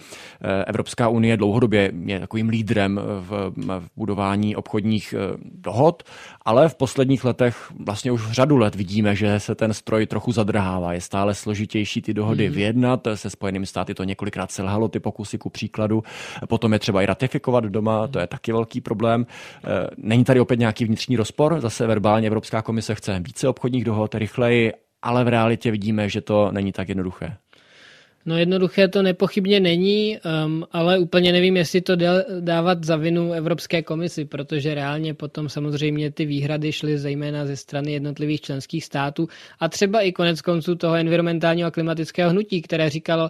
Evropská 0.67 1.07
unie 1.07 1.37
dlouhodobě 1.37 1.91
je 2.05 2.19
takovým 2.19 2.49
lídrem 2.49 3.01
v, 3.03 3.53
v 3.79 3.89
budování 3.95 4.55
obchodních 4.55 5.15
dohod, 5.43 6.03
ale 6.45 6.69
v 6.69 6.75
posledních 6.75 7.23
letech 7.23 7.71
vlastně 7.85 8.11
už 8.11 8.31
řadu 8.31 8.57
let 8.57 8.75
vidíme, 8.75 9.15
že 9.15 9.39
se 9.39 9.55
ten 9.55 9.73
stroj 9.73 10.05
trochu 10.05 10.31
zadrhává. 10.31 10.93
Je 10.93 11.01
stále 11.01 11.35
složitější 11.35 12.00
ty 12.01 12.13
dohody 12.13 12.49
mm. 12.49 12.55
vyjednat. 12.55 13.07
Se 13.15 13.29
Spojenými 13.29 13.65
státy 13.65 13.93
to 13.93 14.03
několikrát 14.03 14.51
selhalo, 14.51 14.87
ty 14.87 14.99
pokusy 14.99 15.37
ku 15.37 15.49
příkladu. 15.49 16.03
Potom 16.47 16.73
je 16.73 16.79
třeba 16.79 17.01
i 17.01 17.05
ratifikovat 17.05 17.63
doma, 17.63 18.07
to 18.07 18.19
je 18.19 18.27
taky 18.27 18.51
velký 18.51 18.81
problém. 18.81 19.25
E, 19.63 19.87
není 19.97 20.23
tady 20.23 20.39
opět 20.39 20.59
nějaký 20.59 20.85
vnitřní 20.85 21.15
rozpor? 21.15 21.61
Zase 21.61 21.87
verbálně 21.87 22.27
Evropská 22.27 22.61
komise 22.61 22.95
chce 22.95 23.19
více 23.19 23.47
obchodních 23.47 23.83
dohod, 23.83 24.15
rychleji, 24.15 24.73
ale 25.01 25.23
v 25.23 25.27
realitě 25.27 25.71
vidíme, 25.71 26.09
že 26.09 26.21
to 26.21 26.51
není 26.51 26.71
tak 26.71 26.89
jednoduché. 26.89 27.37
No 28.25 28.37
jednoduché 28.37 28.87
to 28.87 29.01
nepochybně 29.01 29.59
není, 29.59 30.17
um, 30.45 30.65
ale 30.71 30.99
úplně 30.99 31.31
nevím, 31.31 31.57
jestli 31.57 31.81
to 31.81 31.95
dávat 32.39 32.83
za 32.83 32.95
vinu 32.95 33.33
Evropské 33.33 33.81
komisi, 33.81 34.25
protože 34.25 34.75
reálně 34.75 35.13
potom 35.13 35.49
samozřejmě 35.49 36.11
ty 36.11 36.25
výhrady 36.25 36.71
šly 36.71 36.97
zejména 36.97 37.45
ze 37.45 37.55
strany 37.55 37.91
jednotlivých 37.91 38.41
členských 38.41 38.85
států 38.85 39.27
a 39.59 39.69
třeba 39.69 40.01
i 40.01 40.11
konec 40.11 40.41
konců 40.41 40.75
toho 40.75 40.95
environmentálního 40.95 41.67
a 41.67 41.71
klimatického 41.71 42.29
hnutí, 42.31 42.61
které 42.61 42.89
říkalo 42.89 43.29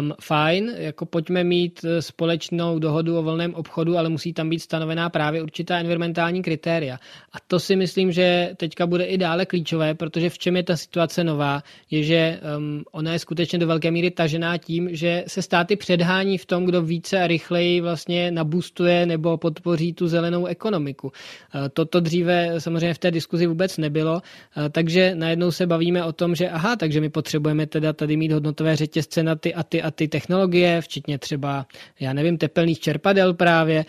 um, 0.00 0.14
fajn, 0.20 0.72
jako 0.76 1.06
pojďme 1.06 1.44
mít 1.44 1.84
eh, 1.84 2.02
společnou 2.02 2.78
dohodu 2.78 3.18
o 3.18 3.22
volném 3.22 3.54
obchodu, 3.54 3.98
ale 3.98 4.08
musí 4.08 4.32
tam 4.32 4.50
být 4.50 4.60
stanovená 4.60 5.10
právě 5.10 5.42
určitá 5.42 5.78
environmentální 5.78 6.42
kritéria. 6.42 6.98
A 7.32 7.36
to 7.46 7.60
si 7.60 7.76
myslím, 7.76 8.12
že 8.12 8.50
teďka 8.56 8.86
bude 8.86 9.04
i 9.04 9.18
dále 9.18 9.46
klíčové, 9.46 9.94
protože 9.94 10.30
v 10.30 10.38
čem 10.38 10.56
je 10.56 10.62
ta 10.62 10.76
situace 10.76 11.24
nová, 11.24 11.62
je, 11.90 12.02
že 12.02 12.40
um, 12.56 12.84
ona 12.92 13.12
je 13.12 13.18
skutečně 13.18 13.58
do 13.58 13.66
velké 13.66 13.90
míry 13.90 14.10
ta 14.10 14.27
zasažená 14.28 14.58
tím, 14.58 14.88
že 14.92 15.24
se 15.26 15.42
státy 15.42 15.76
předhání 15.76 16.38
v 16.38 16.46
tom, 16.46 16.64
kdo 16.64 16.82
více 16.82 17.20
a 17.20 17.26
rychleji 17.26 17.80
vlastně 17.80 18.30
nabustuje 18.30 19.06
nebo 19.06 19.36
podpoří 19.36 19.92
tu 19.92 20.08
zelenou 20.08 20.46
ekonomiku. 20.46 21.12
Eh, 21.54 21.68
toto 21.68 22.00
dříve 22.00 22.60
samozřejmě 22.60 22.94
v 22.94 22.98
té 22.98 23.10
diskuzi 23.10 23.46
vůbec 23.46 23.78
nebylo, 23.78 24.20
eh, 24.20 24.68
takže 24.68 25.14
najednou 25.14 25.50
se 25.50 25.66
bavíme 25.66 26.04
o 26.04 26.12
tom, 26.12 26.34
že 26.34 26.48
aha, 26.50 26.76
takže 26.76 27.00
my 27.00 27.08
potřebujeme 27.08 27.66
teda 27.66 27.92
tady 27.92 28.16
mít 28.16 28.32
hodnotové 28.32 28.76
řetězce 28.76 29.22
na 29.22 29.34
ty 29.34 29.54
a 29.54 29.62
ty 29.62 29.82
a 29.82 29.90
ty 29.90 30.08
technologie, 30.08 30.80
včetně 30.80 31.18
třeba, 31.18 31.66
já 32.00 32.12
nevím, 32.12 32.38
tepelných 32.38 32.80
čerpadel 32.80 33.34
právě 33.34 33.84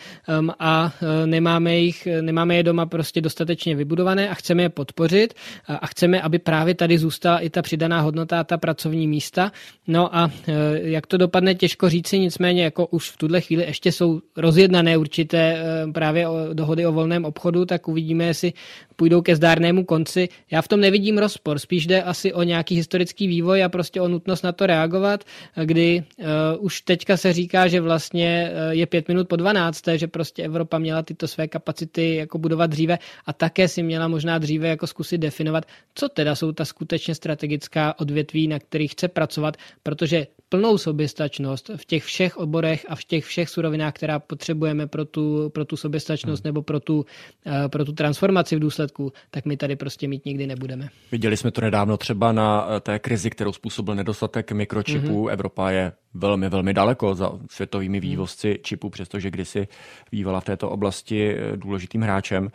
a 0.58 0.92
eh, 1.02 1.26
nemáme, 1.26 1.76
jich, 1.76 2.08
nemáme 2.20 2.56
je 2.56 2.62
doma 2.62 2.86
prostě 2.86 3.20
dostatečně 3.20 3.76
vybudované 3.76 4.28
a 4.28 4.34
chceme 4.34 4.62
je 4.62 4.68
podpořit 4.68 5.34
a 5.68 5.86
chceme, 5.86 6.22
aby 6.22 6.38
právě 6.38 6.74
tady 6.74 6.98
zůstala 6.98 7.38
i 7.38 7.50
ta 7.50 7.62
přidaná 7.62 8.00
hodnota 8.00 8.40
a 8.40 8.44
ta 8.44 8.56
pracovní 8.58 9.08
místa. 9.08 9.52
No 9.86 10.16
a 10.16 10.29
Eh, 10.48 10.52
jak 10.82 11.06
to 11.06 11.16
dopadne, 11.16 11.54
těžko 11.54 11.88
říci, 11.88 12.18
nicméně 12.18 12.64
jako 12.64 12.86
už 12.86 13.10
v 13.10 13.16
tuhle 13.16 13.40
chvíli 13.40 13.64
ještě 13.64 13.92
jsou 13.92 14.20
rozjednané 14.36 14.96
určité 14.96 15.38
eh, 15.58 15.92
právě 15.92 16.26
dohody 16.52 16.86
o 16.86 16.92
volném 16.92 17.24
obchodu, 17.24 17.64
tak 17.64 17.88
uvidíme, 17.88 18.24
jestli 18.24 18.52
půjdou 19.00 19.22
ke 19.22 19.36
zdárnému 19.36 19.84
konci. 19.84 20.28
Já 20.50 20.62
v 20.62 20.68
tom 20.68 20.80
nevidím 20.80 21.18
rozpor, 21.18 21.58
spíš 21.58 21.86
jde 21.86 22.02
asi 22.02 22.32
o 22.32 22.42
nějaký 22.42 22.76
historický 22.76 23.26
vývoj 23.26 23.64
a 23.64 23.68
prostě 23.68 24.00
o 24.00 24.08
nutnost 24.08 24.44
na 24.44 24.52
to 24.52 24.66
reagovat, 24.66 25.24
kdy 25.64 26.04
uh, 26.18 26.24
už 26.60 26.80
teďka 26.80 27.16
se 27.16 27.32
říká, 27.32 27.68
že 27.68 27.80
vlastně 27.80 28.52
je 28.70 28.86
pět 28.86 29.08
minut 29.08 29.28
po 29.28 29.36
12, 29.36 29.84
že 29.96 30.06
prostě 30.06 30.42
Evropa 30.42 30.78
měla 30.78 31.02
tyto 31.02 31.28
své 31.28 31.48
kapacity 31.48 32.14
jako 32.14 32.38
budovat 32.38 32.70
dříve 32.70 32.98
a 33.26 33.32
také 33.32 33.68
si 33.68 33.82
měla 33.82 34.08
možná 34.08 34.38
dříve 34.38 34.68
jako 34.68 34.86
zkusit 34.86 35.18
definovat, 35.18 35.64
co 35.94 36.08
teda 36.08 36.34
jsou 36.34 36.52
ta 36.52 36.64
skutečně 36.64 37.14
strategická 37.14 37.94
odvětví, 38.00 38.48
na 38.48 38.58
kterých 38.58 38.92
chce 38.92 39.08
pracovat, 39.08 39.56
protože 39.82 40.26
plnou 40.50 40.78
soběstačnost 40.78 41.70
v 41.76 41.84
těch 41.84 42.04
všech 42.04 42.36
oborech 42.36 42.86
a 42.88 42.94
v 42.96 43.04
těch 43.04 43.24
všech 43.24 43.48
surovinách, 43.48 43.94
která 43.94 44.18
potřebujeme 44.18 44.86
pro 44.86 45.04
tu, 45.04 45.50
pro 45.54 45.64
tu 45.64 45.76
soběstačnost 45.76 46.44
hmm. 46.44 46.48
nebo 46.48 46.62
pro 46.62 46.80
tu, 46.80 47.06
eh, 47.46 47.68
pro 47.68 47.84
tu 47.84 47.92
transformaci 47.92 48.56
v 48.56 48.58
důsledku, 48.58 48.89
tak 49.30 49.44
my 49.44 49.56
tady 49.56 49.76
prostě 49.76 50.08
mít 50.08 50.24
nikdy 50.24 50.46
nebudeme. 50.46 50.88
Viděli 51.12 51.36
jsme 51.36 51.50
to 51.50 51.60
nedávno 51.60 51.96
třeba 51.96 52.32
na 52.32 52.66
eh, 52.76 52.80
té 52.80 52.98
krizi, 52.98 53.30
kterou 53.30 53.52
způsobil 53.52 53.94
nedostatek 53.94 54.52
mikročipů. 54.52 55.22
Hmm. 55.22 55.30
Evropa 55.30 55.70
je 55.70 55.92
velmi, 56.14 56.48
velmi 56.48 56.74
daleko 56.74 57.14
za 57.14 57.32
světovými 57.50 57.98
hmm. 57.98 58.08
vývozci 58.08 58.58
čipů, 58.62 58.90
přestože 58.90 59.30
kdysi 59.30 59.68
bývala 60.12 60.40
v 60.40 60.44
této 60.44 60.70
oblasti 60.70 61.36
eh, 61.36 61.56
důležitým 61.56 62.02
hráčem. 62.02 62.48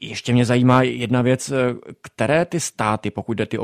Ještě 0.00 0.32
mě 0.32 0.44
zajímá 0.44 0.82
jedna 0.82 1.22
věc, 1.22 1.52
které 2.02 2.44
ty 2.44 2.60
státy, 2.60 3.10
pokud 3.10 3.32
jde, 3.32 3.46
ty, 3.46 3.58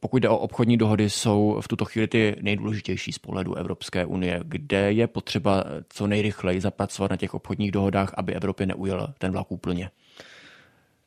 pokud 0.00 0.22
jde 0.22 0.28
o 0.28 0.38
obchodní 0.38 0.76
dohody, 0.76 1.10
jsou 1.10 1.58
v 1.60 1.68
tuto 1.68 1.84
chvíli 1.84 2.08
ty 2.08 2.36
nejdůležitější 2.40 3.12
z 3.12 3.18
pohledu 3.18 3.54
Evropské 3.54 4.04
unie, 4.06 4.40
kde 4.44 4.92
je 4.92 5.06
potřeba 5.06 5.64
co 5.88 6.06
nejrychleji 6.06 6.60
zapracovat 6.60 7.10
na 7.10 7.16
těch 7.16 7.34
obchodních 7.34 7.72
dohodách, 7.72 8.14
aby 8.16 8.34
Evropě 8.34 8.66
neujel 8.66 9.14
ten 9.18 9.32
vlak 9.32 9.52
úplně? 9.52 9.90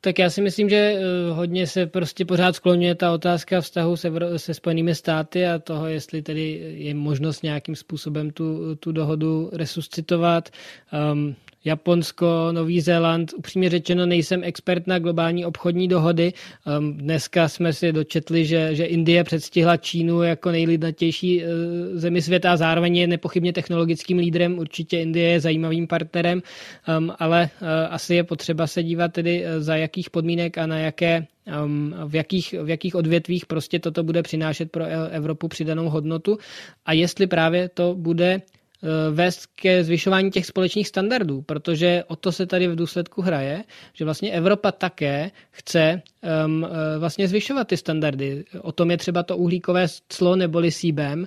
Tak 0.06 0.20
já 0.20 0.30
si 0.30 0.41
myslím, 0.41 0.70
že 0.70 0.76
eh, 0.78 1.32
hodně 1.32 1.68
se 1.68 1.86
prostě 1.86 2.26
pořád 2.26 2.56
skloňuje 2.56 2.96
ta 2.96 3.12
otázka 3.12 3.62
vztahu 3.62 3.96
se, 3.98 4.12
se 4.38 4.54
Spojenými 4.54 4.96
státy 4.96 5.46
a 5.48 5.60
toho, 5.60 5.88
jestli 5.88 6.22
tedy 6.22 6.74
je 6.78 6.94
možnost 6.94 7.44
nějakým 7.44 7.76
způsobem 7.76 8.30
tu, 8.32 8.76
tu 8.76 8.91
dohodu 8.91 9.50
resuscitovat. 9.54 10.50
Um, 11.13 11.36
Japonsko, 11.65 12.47
Nový 12.51 12.82
Zéland. 12.82 13.34
Upřímně 13.38 13.69
řečeno, 13.69 14.06
nejsem 14.06 14.43
expert 14.43 14.88
na 14.88 14.99
globální 14.99 15.45
obchodní 15.45 15.88
dohody. 15.88 16.34
Um, 16.80 16.93
dneska 16.97 17.47
jsme 17.47 17.73
si 17.73 17.91
dočetli, 17.91 18.45
že, 18.45 18.75
že 18.75 18.86
Indie 18.86 19.23
předstihla 19.23 19.78
Čínu 19.78 20.23
jako 20.23 20.51
nejlidnatější 20.51 21.43
uh, 21.43 21.49
zemi 21.93 22.21
světa 22.21 22.51
a 22.51 22.58
zároveň 22.58 22.97
je 22.97 23.08
nepochybně 23.08 23.54
technologickým 23.54 24.17
lídrem. 24.17 24.60
Určitě 24.60 24.99
Indie 24.99 25.30
je 25.30 25.39
zajímavým 25.39 25.88
partnerem, 25.88 26.41
um, 26.97 27.13
ale 27.19 27.49
uh, 27.62 27.67
asi 27.89 28.15
je 28.15 28.23
potřeba 28.23 28.67
se 28.67 28.84
dívat 28.84 29.13
tedy 29.13 29.43
uh, 29.45 29.63
za 29.63 29.75
jakých 29.75 30.10
podmínek 30.10 30.58
a 30.58 30.65
na 30.65 30.80
jaké 30.80 31.28
um, 31.65 31.95
v, 32.08 32.15
jakých, 32.15 32.56
v 32.63 32.69
jakých 32.69 32.95
odvětvích 32.95 33.45
prostě 33.45 33.80
toto 33.80 34.04
bude 34.04 34.23
přinášet 34.23 34.71
pro 34.71 34.86
Evropu 35.12 35.47
přidanou 35.47 35.89
hodnotu 35.89 36.38
a 36.86 36.93
jestli 36.93 37.28
právě 37.28 37.69
to 37.69 37.95
bude 37.95 38.41
Eh, 38.41 38.41
vést 39.12 39.45
ke 39.45 39.84
zvyšování 39.84 40.32
těch 40.32 40.45
společných 40.45 40.88
standardů, 40.88 41.41
protože 41.41 42.04
o 42.08 42.15
to 42.15 42.32
se 42.32 42.45
tady 42.45 42.67
v 42.67 42.76
důsledku 42.76 43.21
hraje, 43.21 43.63
že 43.93 44.06
vlastně 44.06 44.32
Evropa 44.32 44.71
také 44.71 45.32
chce 45.52 46.02
um, 46.45 46.67
vlastně 47.00 47.28
zvyšovat 47.28 47.67
ty 47.67 47.78
standardy. 47.78 48.43
O 48.62 48.71
tom 48.71 48.91
je 48.91 48.98
třeba 48.98 49.24
to 49.24 49.38
uhlíkové 49.38 49.88
clo 50.10 50.36
neboli 50.36 50.71
CBAM, 50.71 51.19
uh, 51.19 51.26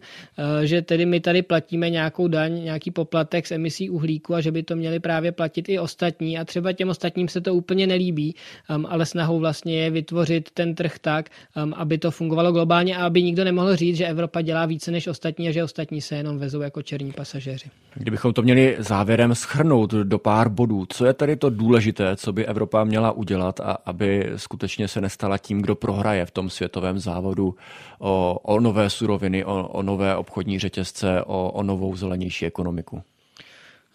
že 0.62 0.82
tedy 0.82 1.06
my 1.06 1.20
tady 1.20 1.42
platíme 1.42 1.90
nějakou 1.90 2.28
daň, 2.28 2.64
nějaký 2.64 2.90
poplatek 2.90 3.46
z 3.46 3.52
emisí 3.52 3.90
uhlíku 3.90 4.34
a 4.34 4.40
že 4.40 4.52
by 4.52 4.62
to 4.62 4.76
měli 4.76 5.00
právě 5.00 5.32
platit 5.32 5.68
i 5.68 5.78
ostatní 5.78 6.38
a 6.38 6.44
třeba 6.44 6.72
těm 6.72 6.88
ostatním 6.88 7.28
se 7.28 7.40
to 7.40 7.54
úplně 7.54 7.86
nelíbí, 7.86 8.34
um, 8.76 8.86
ale 8.86 9.06
snahou 9.06 9.38
vlastně 9.38 9.82
je 9.82 9.90
vytvořit 9.90 10.50
ten 10.50 10.74
trh 10.74 10.98
tak, 10.98 11.30
um, 11.64 11.74
aby 11.76 11.98
to 11.98 12.10
fungovalo 12.10 12.52
globálně 12.52 12.96
a 12.96 13.06
aby 13.06 13.22
nikdo 13.22 13.44
nemohl 13.44 13.76
říct, 13.76 13.96
že 13.96 14.06
Evropa 14.06 14.40
dělá 14.40 14.66
více 14.66 14.90
než 14.90 15.06
ostatní 15.06 15.48
a 15.48 15.52
že 15.52 15.64
ostatní 15.64 16.00
se 16.00 16.16
jenom 16.16 16.38
vezou 16.38 16.60
jako 16.60 16.82
černí 16.82 17.12
pasažéři. 17.12 17.47
Kdybychom 17.94 18.32
to 18.32 18.42
měli 18.42 18.76
závěrem 18.78 19.34
schrnout 19.34 19.90
do 19.90 20.18
pár 20.18 20.48
bodů, 20.48 20.86
co 20.88 21.06
je 21.06 21.12
tady 21.12 21.36
to 21.36 21.50
důležité, 21.50 22.16
co 22.16 22.32
by 22.32 22.46
Evropa 22.46 22.84
měla 22.84 23.12
udělat, 23.12 23.60
a 23.60 23.78
aby 23.84 24.30
skutečně 24.36 24.88
se 24.88 25.00
nestala 25.00 25.38
tím, 25.38 25.62
kdo 25.62 25.74
prohraje 25.74 26.26
v 26.26 26.30
tom 26.30 26.50
světovém 26.50 26.98
závodu 26.98 27.54
o, 27.98 28.38
o 28.42 28.60
nové 28.60 28.90
suroviny, 28.90 29.44
o, 29.44 29.68
o 29.68 29.82
nové 29.82 30.16
obchodní 30.16 30.58
řetězce, 30.58 31.22
o, 31.22 31.50
o 31.50 31.62
novou 31.62 31.96
zelenější 31.96 32.46
ekonomiku? 32.46 33.02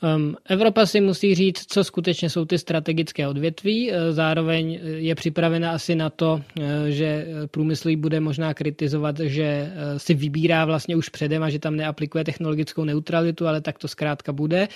Um, 0.04 0.36
Evropa 0.50 0.86
si 0.86 1.02
musí 1.02 1.36
říct, 1.36 1.66
co 1.68 1.84
skutečně 1.84 2.30
jsou 2.30 2.46
ty 2.46 2.58
strategické 2.60 3.28
odvětví. 3.28 3.92
E, 3.92 4.13
zároveň 4.13 4.80
je 4.84 5.16
připravena 5.16 5.72
asi 5.72 5.96
na 5.96 6.10
to, 6.10 6.42
e, 6.62 6.92
že 6.92 7.28
průmysl 7.52 7.96
bude 7.98 8.20
možná 8.20 8.54
kritizovat, 8.54 9.20
že 9.20 9.74
si 9.98 10.13
vybírá 10.13 10.66
vlastně 10.66 10.96
už 10.96 11.10
předem 11.10 11.44
a 11.44 11.50
že 11.50 11.60
tam 11.60 11.76
neaplikuje 11.76 12.24
technologickou 12.24 12.84
neutralitu, 12.84 13.48
ale 13.48 13.62
tak 13.62 13.78
to 13.80 13.88
zkrátka 13.88 14.34
bude. 14.34 14.68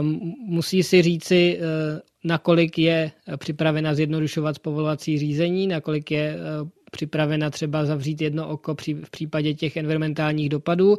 Um, 0.00 0.34
musí 0.46 0.82
si 0.82 1.02
říci, 1.02 1.58
nakolik 2.24 2.78
je 2.78 3.10
připravena 3.36 3.94
zjednodušovat 3.94 4.58
povolovací 4.58 5.18
řízení, 5.18 5.66
nakolik 5.66 6.10
je 6.10 6.36
připravena 6.90 7.50
třeba 7.50 7.84
zavřít 7.84 8.20
jedno 8.20 8.48
oko 8.48 8.74
v 9.04 9.10
případě 9.10 9.54
těch 9.54 9.76
environmentálních 9.76 10.48
dopadů. 10.48 10.96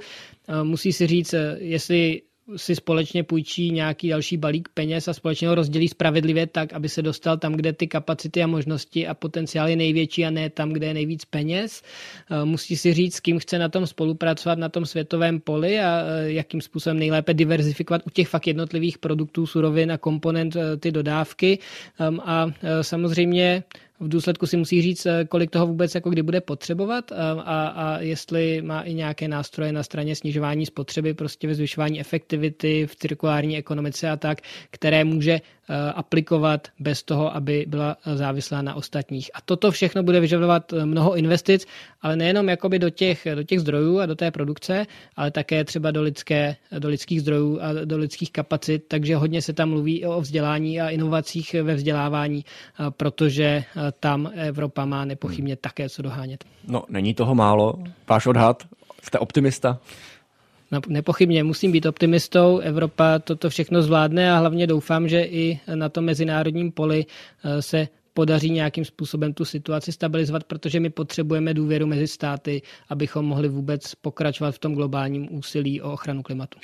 Musí 0.64 0.94
si 0.94 1.08
říct, 1.08 1.36
jestli 1.60 2.22
si 2.56 2.76
společně 2.76 3.24
půjčí 3.24 3.72
nějaký 3.72 4.10
další 4.10 4.38
balík 4.38 4.70
peněz 4.74 5.08
a 5.08 5.14
společně 5.14 5.48
ho 5.48 5.56
rozdělí 5.56 5.88
spravedlivě 5.88 6.48
tak, 6.48 6.74
aby 6.74 6.90
se 6.90 7.02
dostal 7.02 7.38
tam, 7.38 7.54
kde 7.54 7.74
ty 7.74 7.88
kapacity 7.88 8.44
a 8.44 8.48
možnosti 8.48 9.08
a 9.08 9.14
potenciál 9.14 9.68
je 9.68 9.76
největší 9.76 10.26
a 10.26 10.30
ne 10.30 10.50
tam, 10.50 10.74
kde 10.74 10.88
je 10.88 10.94
nejvíc 10.94 11.26
peněz. 11.26 11.84
Eh, 12.32 12.46
musí 12.46 12.78
si 12.78 12.94
říct, 12.94 13.16
s 13.16 13.20
kým 13.20 13.40
chce 13.40 13.60
na 13.60 13.70
tom 13.70 13.88
spolupracovat 13.88 14.60
na 14.60 14.70
tom 14.70 14.86
světovém 14.86 15.40
poli 15.40 15.80
a 15.80 16.04
eh, 16.06 16.32
jakým 16.32 16.62
způsobem 16.62 17.00
nejlépe 17.00 17.34
diverzifikovat 17.34 18.02
u 18.08 18.10
těch 18.10 18.28
fakt 18.28 18.48
jednotlivých 18.48 18.98
produktů, 18.98 19.48
surovin 19.48 19.92
a 19.92 19.98
komponent 19.98 20.56
eh, 20.56 20.78
ty 20.78 20.92
dodávky. 20.92 21.60
Ehm, 22.00 22.20
a 22.20 22.48
samozřejmě 22.82 23.64
v 24.00 24.08
důsledku 24.08 24.48
si 24.48 24.58
musí 24.58 24.82
říct, 24.82 25.06
eh, 25.06 25.26
kolik 25.26 25.50
toho 25.50 25.68
vůbec 25.68 25.96
jako 25.96 26.10
kdy 26.10 26.22
bude 26.24 26.42
potřebovat 26.42 27.12
eh, 27.12 27.16
a, 27.16 27.68
a 27.68 28.00
jestli 28.00 28.62
má 28.62 28.82
i 28.82 28.94
nějaké 28.94 29.28
nástroje 29.28 29.72
na 29.72 29.84
straně 29.84 30.16
snižování 30.16 30.66
spotřeby, 30.66 31.14
prostě 31.14 31.48
ve 31.48 31.56
zvyšování 31.56 32.00
efektivity 32.00 32.88
v 32.88 32.96
cirkulární 32.96 33.58
ekonomice 33.58 34.10
a 34.10 34.18
tak, 34.18 34.38
které 34.72 35.04
může 35.04 35.42
aplikovat 35.96 36.68
bez 36.80 37.04
toho, 37.04 37.36
aby 37.36 37.66
byla 37.68 37.98
závislá 38.16 38.62
na 38.62 38.76
ostatních. 38.76 39.32
A 39.34 39.42
toto 39.42 39.72
všechno 39.72 40.04
bude 40.04 40.20
vyžadovat 40.20 40.74
eh, 40.74 40.86
mnoho 40.86 41.16
investic, 41.16 41.68
ale 42.02 42.16
nejenom 42.16 42.50
jakoby 42.50 42.80
do 42.80 42.90
těch, 42.90 43.28
do 43.36 43.44
těch 43.44 43.60
zdrojů 43.60 44.00
a 44.00 44.06
do 44.06 44.16
té 44.16 44.32
produkce, 44.32 44.86
ale 45.16 45.32
také 45.32 45.64
třeba 45.64 45.92
do, 45.92 46.02
lidské, 46.02 46.56
do 46.80 46.88
lidských 46.88 47.22
zdrojů 47.22 47.60
a 47.62 47.86
do 47.86 47.98
lidských 47.98 48.32
kapacit, 48.32 48.84
takže 48.88 49.16
hodně 49.16 49.42
se 49.42 49.54
tam 49.54 49.70
mluví 49.70 50.06
o 50.06 50.22
vzdělání 50.22 50.82
a 50.82 50.90
inovacích 50.90 51.56
ve 51.64 51.76
vzdělávání, 51.76 52.46
eh, 52.46 52.92
protože 52.92 53.64
tam 54.00 54.32
Evropa 54.36 54.86
má 54.86 55.06
nepochybně 55.06 55.56
také 55.56 55.90
co 55.90 56.02
dohánět. 56.02 56.44
No, 56.68 56.84
není 56.90 57.14
toho 57.14 57.36
málo. 57.36 57.74
Váš 58.08 58.26
odhad 58.26 58.64
Jste 59.04 59.20
optimista? 59.20 59.80
Nepochybně 60.88 61.44
musím 61.44 61.72
být 61.72 61.86
optimistou. 61.86 62.58
Evropa 62.58 63.20
toto 63.20 63.50
všechno 63.50 63.82
zvládne 63.82 64.32
a 64.32 64.38
hlavně 64.38 64.68
doufám, 64.68 65.08
že 65.08 65.24
i 65.24 65.60
na 65.76 65.90
tom 65.90 66.06
mezinárodním 66.06 66.72
poli 66.72 67.06
eh, 67.44 67.62
se 67.62 67.88
podaří 68.14 68.50
nějakým 68.52 68.86
způsobem 68.86 69.34
tu 69.34 69.46
situaci 69.46 69.92
stabilizovat, 69.92 70.44
protože 70.44 70.80
my 70.80 70.90
potřebujeme 70.90 71.54
důvěru 71.54 71.88
mezi 71.88 72.08
státy, 72.08 72.62
abychom 72.90 73.26
mohli 73.26 73.48
vůbec 73.48 73.96
pokračovat 73.96 74.52
v 74.52 74.60
tom 74.60 74.76
globálním 74.76 75.28
úsilí 75.32 75.82
o 75.82 75.94
ochranu 75.94 76.24
klimatu. 76.24 76.60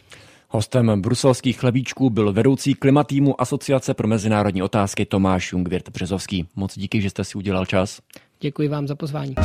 Hostem 0.50 1.02
bruselských 1.02 1.60
chlebíčků 1.60 2.10
byl 2.10 2.34
vedoucí 2.34 2.74
klimatýmu 2.74 3.42
Asociace 3.42 3.94
pro 3.94 4.08
mezinárodní 4.08 4.64
otázky 4.64 5.06
Tomáš 5.06 5.52
Jungwirth 5.52 5.92
Březovský. 5.92 6.48
Moc 6.56 6.78
díky, 6.78 7.02
že 7.02 7.10
jste 7.10 7.24
si 7.24 7.38
udělal 7.38 7.66
čas. 7.66 8.02
Děkuji 8.40 8.68
vám 8.68 8.88
za 8.88 8.96
pozvání. 8.96 9.36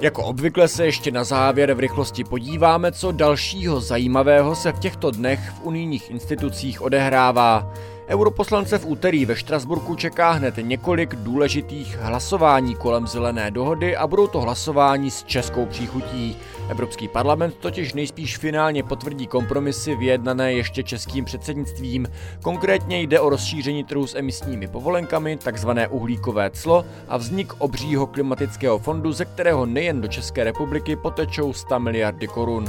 Jako 0.00 0.24
obvykle 0.24 0.68
se 0.68 0.84
ještě 0.86 1.10
na 1.10 1.24
závěr 1.24 1.74
v 1.74 1.80
rychlosti 1.80 2.24
podíváme, 2.24 2.92
co 2.92 3.12
dalšího 3.12 3.80
zajímavého 3.80 4.54
se 4.54 4.72
v 4.72 4.78
těchto 4.78 5.10
dnech 5.10 5.40
v 5.50 5.60
unijních 5.62 6.10
institucích 6.10 6.82
odehrává. 6.82 7.72
Europoslance 8.10 8.78
v 8.78 8.86
úterý 8.86 9.26
ve 9.26 9.36
Štrasburku 9.36 9.94
čeká 9.94 10.30
hned 10.30 10.54
několik 10.62 11.14
důležitých 11.14 11.98
hlasování 11.98 12.74
kolem 12.74 13.06
zelené 13.06 13.50
dohody 13.50 13.96
a 13.96 14.06
budou 14.06 14.26
to 14.26 14.40
hlasování 14.40 15.10
s 15.10 15.22
českou 15.22 15.66
příchutí. 15.66 16.36
Evropský 16.68 17.08
parlament 17.08 17.54
totiž 17.60 17.94
nejspíš 17.94 18.38
finálně 18.38 18.82
potvrdí 18.82 19.26
kompromisy 19.26 19.94
vyjednané 19.94 20.52
ještě 20.52 20.82
českým 20.82 21.24
předsednictvím. 21.24 22.06
Konkrétně 22.42 23.00
jde 23.00 23.20
o 23.20 23.30
rozšíření 23.30 23.84
trhu 23.84 24.06
s 24.06 24.14
emisními 24.14 24.68
povolenkami, 24.68 25.36
takzvané 25.36 25.88
uhlíkové 25.88 26.50
clo 26.50 26.84
a 27.08 27.16
vznik 27.16 27.52
obřího 27.58 28.06
klimatického 28.06 28.78
fondu, 28.78 29.12
ze 29.12 29.24
kterého 29.24 29.66
nejen 29.66 30.00
do 30.00 30.08
České 30.08 30.44
republiky 30.44 30.96
potečou 30.96 31.52
100 31.52 31.80
miliardy 31.80 32.28
korun 32.28 32.64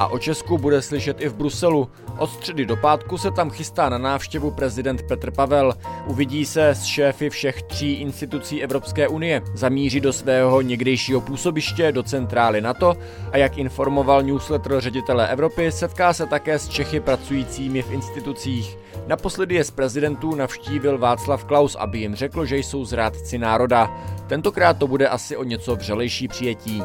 a 0.00 0.06
o 0.06 0.18
Česku 0.18 0.58
bude 0.58 0.82
slyšet 0.82 1.20
i 1.20 1.28
v 1.28 1.34
Bruselu. 1.34 1.88
Od 2.18 2.30
středy 2.30 2.66
do 2.66 2.76
pátku 2.76 3.18
se 3.18 3.30
tam 3.30 3.50
chystá 3.50 3.88
na 3.88 3.98
návštěvu 3.98 4.50
prezident 4.50 5.02
Petr 5.02 5.30
Pavel. 5.30 5.74
Uvidí 6.06 6.46
se 6.46 6.68
s 6.68 6.84
šéfy 6.84 7.30
všech 7.30 7.62
tří 7.62 7.92
institucí 7.92 8.62
Evropské 8.62 9.08
unie. 9.08 9.42
Zamíří 9.54 10.00
do 10.00 10.12
svého 10.12 10.60
někdejšího 10.60 11.20
působiště 11.20 11.92
do 11.92 12.02
centrály 12.02 12.60
NATO 12.60 12.96
a 13.32 13.36
jak 13.36 13.58
informoval 13.58 14.22
newsletter 14.22 14.80
ředitele 14.80 15.28
Evropy, 15.28 15.72
setká 15.72 16.12
se 16.12 16.26
také 16.26 16.58
s 16.58 16.68
Čechy 16.68 17.00
pracujícími 17.00 17.82
v 17.82 17.92
institucích. 17.92 18.78
Naposledy 19.06 19.54
je 19.54 19.64
z 19.64 19.70
prezidentů 19.70 20.34
navštívil 20.34 20.98
Václav 20.98 21.44
Klaus, 21.44 21.74
aby 21.74 21.98
jim 21.98 22.14
řekl, 22.14 22.44
že 22.44 22.56
jsou 22.56 22.84
zrádci 22.84 23.38
národa. 23.38 23.90
Tentokrát 24.26 24.78
to 24.78 24.86
bude 24.86 25.08
asi 25.08 25.36
o 25.36 25.44
něco 25.44 25.76
vřelejší 25.76 26.28
přijetí. 26.28 26.82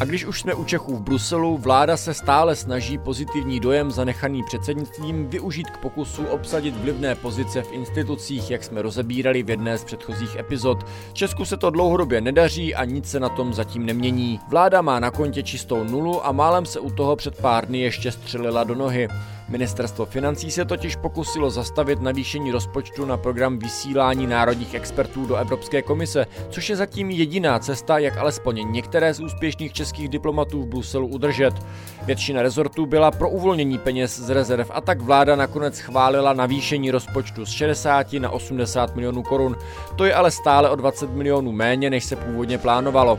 A 0.00 0.04
když 0.04 0.24
už 0.24 0.40
jsme 0.40 0.54
u 0.54 0.64
Čechů 0.64 0.96
v 0.96 1.02
Bruselu, 1.02 1.56
vláda 1.58 1.96
se 1.96 2.14
stále 2.14 2.56
snaží 2.56 2.98
pozitivní 2.98 3.60
dojem 3.60 3.90
zanechaný 3.90 4.42
předsednictvím 4.42 5.26
využít 5.26 5.70
k 5.70 5.78
pokusu 5.78 6.26
obsadit 6.26 6.76
vlivné 6.76 7.14
pozice 7.14 7.62
v 7.62 7.72
institucích, 7.72 8.50
jak 8.50 8.64
jsme 8.64 8.82
rozebírali 8.82 9.42
v 9.42 9.50
jedné 9.50 9.78
z 9.78 9.84
předchozích 9.84 10.36
epizod. 10.36 10.86
Česku 11.12 11.44
se 11.44 11.56
to 11.56 11.70
dlouhodobě 11.70 12.20
nedaří 12.20 12.74
a 12.74 12.84
nic 12.84 13.10
se 13.10 13.20
na 13.20 13.28
tom 13.28 13.54
zatím 13.54 13.86
nemění. 13.86 14.40
Vláda 14.48 14.82
má 14.82 15.00
na 15.00 15.10
kontě 15.10 15.42
čistou 15.42 15.84
nulu 15.84 16.26
a 16.26 16.32
málem 16.32 16.66
se 16.66 16.80
u 16.80 16.90
toho 16.90 17.16
před 17.16 17.40
pár 17.40 17.66
dny 17.66 17.78
ještě 17.78 18.12
střelila 18.12 18.64
do 18.64 18.74
nohy. 18.74 19.08
Ministerstvo 19.48 20.04
financí 20.04 20.50
se 20.50 20.64
totiž 20.64 20.96
pokusilo 20.96 21.50
zastavit 21.50 22.00
navýšení 22.00 22.50
rozpočtu 22.50 23.04
na 23.04 23.16
program 23.16 23.58
vysílání 23.58 24.26
národních 24.26 24.74
expertů 24.74 25.26
do 25.26 25.36
Evropské 25.36 25.82
komise, 25.82 26.26
což 26.50 26.70
je 26.70 26.76
zatím 26.76 27.10
jediná 27.10 27.58
cesta, 27.58 27.98
jak 27.98 28.16
alespoň 28.16 28.72
některé 28.72 29.14
z 29.14 29.20
úspěšných 29.20 29.72
českých 29.72 30.08
diplomatů 30.08 30.62
v 30.62 30.66
Bruselu 30.66 31.06
udržet. 31.06 31.54
Většina 32.06 32.42
rezortů 32.42 32.86
byla 32.86 33.10
pro 33.10 33.30
uvolnění 33.30 33.78
peněz 33.78 34.18
z 34.18 34.30
rezerv 34.30 34.70
a 34.70 34.80
tak 34.80 35.00
vláda 35.00 35.36
nakonec 35.36 35.76
schválila 35.76 36.32
navýšení 36.32 36.90
rozpočtu 36.90 37.46
z 37.46 37.50
60 37.50 38.12
na 38.12 38.30
80 38.30 38.96
milionů 38.96 39.22
korun. 39.22 39.56
To 39.96 40.04
je 40.04 40.14
ale 40.14 40.30
stále 40.30 40.70
o 40.70 40.76
20 40.76 41.10
milionů 41.10 41.52
méně, 41.52 41.90
než 41.90 42.04
se 42.04 42.16
původně 42.16 42.58
plánovalo. 42.58 43.18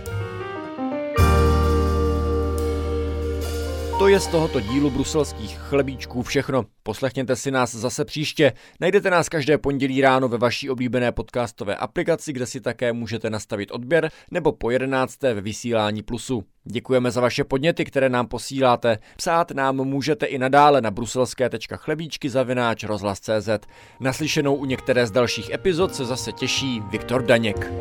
To 4.00 4.08
je 4.08 4.20
z 4.20 4.28
tohoto 4.28 4.60
dílu 4.60 4.90
bruselských 4.90 5.58
chlebíčků 5.58 6.24
všechno. 6.24 6.66
Poslechněte 6.84 7.36
si 7.36 7.52
nás 7.52 7.76
zase 7.76 8.06
příště. 8.06 8.54
Najdete 8.80 9.10
nás 9.10 9.30
každé 9.30 9.58
pondělí 9.58 10.02
ráno 10.02 10.28
ve 10.28 10.38
vaší 10.38 10.70
oblíbené 10.70 11.12
podcastové 11.12 11.76
aplikaci, 11.76 12.34
kde 12.34 12.46
si 12.46 12.62
také 12.62 12.94
můžete 12.94 13.30
nastavit 13.30 13.72
odběr, 13.72 14.12
nebo 14.32 14.52
po 14.52 14.72
11. 14.72 15.22
ve 15.22 15.42
vysílání 15.42 16.04
plusu. 16.04 16.44
Děkujeme 16.64 17.12
za 17.12 17.22
vaše 17.22 17.44
podněty, 17.44 17.86
které 17.86 18.10
nám 18.10 18.28
posíláte. 18.28 19.00
Psát 19.16 19.52
nám 19.52 19.76
můžete 19.76 20.26
i 20.26 20.38
nadále 20.38 20.82
na 20.82 20.92
bruselské.chlebíčky 20.92 22.30
zavináč 22.30 22.84
rozhlas.cz. 22.84 23.50
Naslyšenou 24.00 24.56
u 24.56 24.66
některé 24.66 25.08
z 25.08 25.12
dalších 25.12 25.50
epizod 25.50 25.96
se 25.96 26.06
zase 26.06 26.32
těší 26.32 26.82
Viktor 26.92 27.26
Daněk. 27.26 27.72